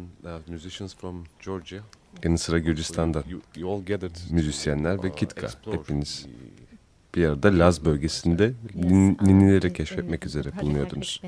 Musicians 0.49 0.97
from 0.97 1.25
Georgia. 1.45 1.81
Yanı 2.25 2.39
sıra 2.39 2.59
Gürcistan'da 2.59 3.25
müzisyenler 4.31 5.03
ve 5.03 5.15
Kitka. 5.15 5.49
Hepiniz 5.71 6.27
bir 7.15 7.25
arada 7.25 7.59
Laz 7.59 7.85
bölgesinde 7.85 8.53
ninnileri 9.23 9.73
keşfetmek 9.73 10.27
üzere 10.27 10.49
bulunuyordunuz. 10.61 11.23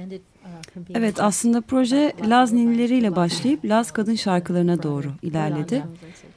Evet 0.95 1.21
aslında 1.21 1.61
proje 1.61 2.13
Laz 2.27 2.53
ninileriyle 2.53 3.17
başlayıp 3.17 3.65
Laz 3.65 3.91
kadın 3.91 4.15
şarkılarına 4.15 4.83
doğru 4.83 5.09
ilerledi. 5.23 5.83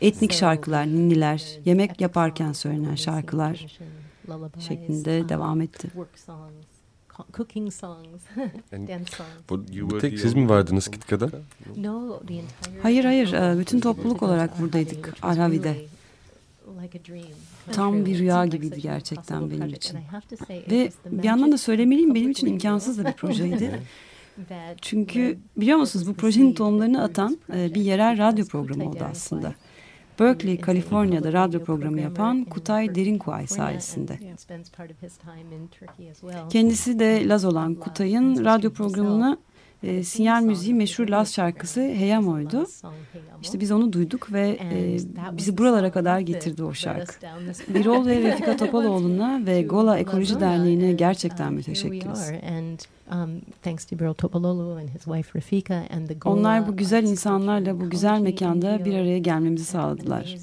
Etnik 0.01 0.33
şarkılar, 0.33 0.87
ninniler, 0.87 1.43
yemek 1.65 2.01
yaparken 2.01 2.51
söylenen 2.51 2.95
şarkılar 2.95 3.77
şeklinde 4.59 5.29
devam 5.29 5.61
etti. 5.61 5.91
cooking 7.33 7.73
songs, 7.73 8.21
dance 8.71 9.11
songs. 9.11 9.91
Bu 9.91 9.99
tek 9.99 10.19
siz 10.19 10.33
mi 10.33 10.49
vardınız 10.49 10.91
Kitka'da? 10.91 11.29
Hayır 12.81 13.05
hayır, 13.05 13.59
bütün 13.59 13.79
topluluk 13.79 14.23
olarak 14.23 14.61
buradaydık 14.61 15.13
Arhavi'de. 15.21 15.75
Tam 17.71 18.05
bir 18.05 18.19
rüya 18.19 18.45
gibiydi 18.45 18.81
gerçekten 18.81 19.51
benim 19.51 19.67
için. 19.67 19.97
Ve 20.71 20.89
bir 21.05 21.23
yandan 21.23 21.51
da 21.51 21.57
söylemeliyim 21.57 22.15
benim 22.15 22.31
için 22.31 22.47
imkansız 22.47 22.97
da 22.97 23.05
bir 23.05 23.13
projeydi. 23.13 23.81
Çünkü 24.81 25.37
biliyor 25.57 25.77
musunuz 25.77 26.07
bu 26.07 26.13
projenin 26.13 26.53
tohumlarını 26.53 27.03
atan 27.03 27.37
bir 27.49 27.81
yerel 27.81 28.17
radyo 28.17 28.45
programı 28.45 28.89
oldu 28.89 29.07
aslında. 29.11 29.53
Berkeley, 30.19 30.57
Kaliforniya'da 30.61 31.33
radyo 31.33 31.63
programı 31.63 32.01
yapan 32.01 32.43
Kutay 32.43 32.95
Derinkuay 32.95 33.47
sayesinde. 33.47 34.19
Kendisi 36.49 36.99
de 36.99 37.27
Laz 37.27 37.45
olan 37.45 37.75
Kutay'ın 37.75 38.45
radyo 38.45 38.71
programına 38.73 39.37
e, 39.83 40.03
sinyal 40.03 40.43
müziği 40.43 40.73
meşhur 40.73 41.07
Laz 41.07 41.33
şarkısı 41.33 41.81
Heyamo'ydu. 41.81 42.65
İşte 43.41 43.59
biz 43.59 43.71
onu 43.71 43.93
duyduk 43.93 44.33
ve 44.33 44.57
e, 44.61 44.97
bizi 45.31 45.57
buralara 45.57 45.91
kadar 45.91 46.19
getirdi 46.19 46.63
o 46.63 46.73
şarkı. 46.73 47.13
Birol 47.67 48.05
ve 48.05 48.21
Refika 48.21 48.57
Topaloğlu'na 48.57 49.45
ve 49.45 49.61
Gola 49.61 49.97
Ekoloji 49.97 50.39
Derneği'ne 50.39 50.93
gerçekten 50.93 51.53
müteşekkiriz. 51.53 52.31
Onlar 56.25 56.67
bu 56.67 56.77
güzel 56.77 57.03
insanlarla 57.03 57.81
bu 57.81 57.89
güzel 57.89 58.19
mekanda 58.19 58.85
bir 58.85 58.93
araya 58.93 59.19
gelmemizi 59.19 59.65
sağladılar. 59.65 60.35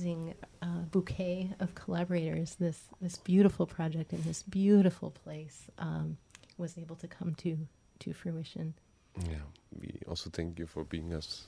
bouquet 0.94 1.48
of 1.60 1.74
collaborators, 1.74 2.54
this 2.54 2.78
this 3.02 3.16
beautiful 3.16 3.66
project 3.66 4.12
in 4.12 4.22
this 4.22 4.42
beautiful 4.42 5.10
place 5.10 5.56
um, 5.78 6.16
was 6.56 6.78
able 6.78 6.96
to 6.96 7.08
come 7.08 7.34
to 7.34 7.56
to 7.98 8.12
fruition. 8.12 8.74
Yeah, 9.16 9.40
we 9.80 10.10
also 10.10 10.30
thank 10.30 10.58
you 10.58 10.68
for 10.68 10.84
being 10.92 11.14
us, 11.14 11.40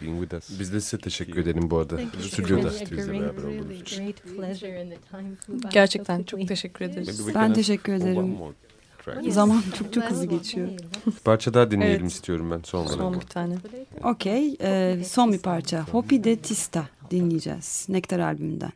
being 0.00 0.20
with 0.20 0.34
us. 0.34 0.60
Biz 0.60 0.72
de 0.72 0.80
size 0.80 0.98
teşekkür 0.98 1.42
edelim 1.42 1.70
bu 1.70 1.78
arada. 1.78 1.98
Stüdyoda 2.20 2.70
bizle 2.90 3.12
beraber 3.12 3.42
olduğunuz 3.42 3.80
için. 3.80 4.14
Gerçekten 5.70 6.22
çok 6.22 6.48
teşekkür 6.48 6.84
ederiz. 6.84 7.34
Ben 7.34 7.54
teşekkür 7.54 7.92
ederim. 7.92 8.38
Zaman 9.28 9.62
çok 9.78 9.92
çok 9.92 10.04
hızlı 10.04 10.26
geçiyor. 10.26 10.68
Bir 11.06 11.12
parça 11.24 11.54
daha 11.54 11.70
dinleyelim 11.70 12.00
evet. 12.00 12.12
istiyorum 12.12 12.50
ben 12.50 12.60
son 12.64 12.78
olarak. 12.78 12.98
Son 12.98 13.20
bir 13.20 13.26
tane. 13.26 13.56
Okey, 14.04 14.56
e, 14.60 14.98
son 15.04 15.32
bir 15.32 15.38
parça. 15.38 15.86
Hopi 15.88 16.24
de 16.24 16.36
Tista 16.36 16.88
dinleyeceğiz. 17.10 17.86
Nektar 17.88 18.18
albümünden. 18.18 18.72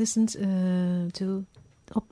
Listened 0.00 0.28
uh, 0.28 1.10
to 1.10 1.44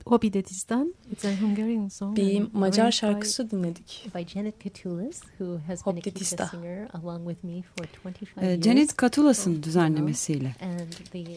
Hobbidedistan. 0.05 0.93
It's 1.11 1.25
a 1.25 1.41
Hungarian 1.41 1.87
song. 1.87 2.17
Bir 2.17 2.43
Macar 2.53 2.91
şarkısı 2.91 3.51
dinledik. 3.51 4.07
By 4.15 4.25
Janet 4.27 4.63
Katulis, 4.63 5.21
who 5.21 5.59
has 5.67 5.85
been 5.85 5.97
a 5.97 5.99
Kita 5.99 6.47
singer 6.47 6.87
along 6.93 7.29
with 7.29 7.43
me 7.43 7.61
for 7.61 7.85
25 7.85 8.43
years. 8.43 8.63
Janet 8.63 8.97
Katulas'ın 8.97 9.63
düzenlemesiyle. 9.63 10.55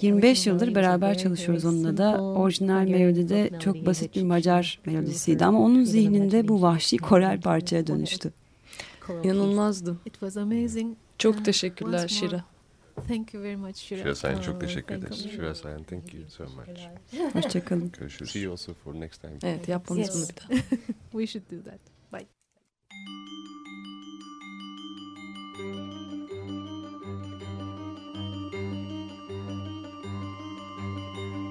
25 0.03 0.47
yıldır 0.47 0.75
beraber 0.75 1.19
çalışıyoruz 1.19 1.65
onunla 1.65 1.97
da. 1.97 2.23
Orijinal 2.23 2.89
melodide 2.89 3.51
çok 3.59 3.87
basit 3.87 4.17
bir 4.17 4.23
Macar 4.23 4.81
melodisiydi 4.87 5.45
ama 5.45 5.61
onun 5.61 5.85
zihninde 5.85 6.49
bu 6.49 6.63
vahşi 6.63 6.97
korel 6.97 7.41
parçaya 7.41 7.87
dönüştü. 7.87 8.33
İnanılmazdı. 9.25 9.97
Çok 11.19 11.45
teşekkürler 11.45 12.09
Şira. 12.09 12.45
Thank 13.09 13.35
you 13.35 13.43
very 13.43 13.57
much 13.57 13.77
Shira. 13.77 14.03
Shira 14.03 14.15
Sayan 14.15 14.41
çok 14.41 14.61
teşekkür 14.61 14.95
ederiz. 14.95 15.31
Shira 15.31 15.55
Sayan 15.55 15.83
thank 15.83 16.15
you 16.15 16.31
so 16.31 16.45
much. 16.45 16.81
Hoşçakalın. 17.35 17.93
Görüşürüz. 17.99 18.31
See 18.31 18.41
you 18.41 18.53
also 18.53 18.75
for 18.75 18.95
next 18.95 19.21
time. 19.21 19.39
Evet 19.43 19.69
yapmamız 19.69 20.09
yes. 20.09 20.15
bunu 20.17 20.29
bir 20.29 20.37
daha. 20.37 20.63
We 21.13 21.27
should 21.27 21.51
do 21.51 21.71
that. 21.71 21.81
Bye. 22.13 22.27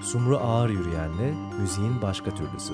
Sumru 0.04 0.38
Ağır 0.38 0.70
Yürüyen'le 0.70 1.36
müziğin 1.62 2.02
başka 2.02 2.36
türlüsü. 2.36 2.74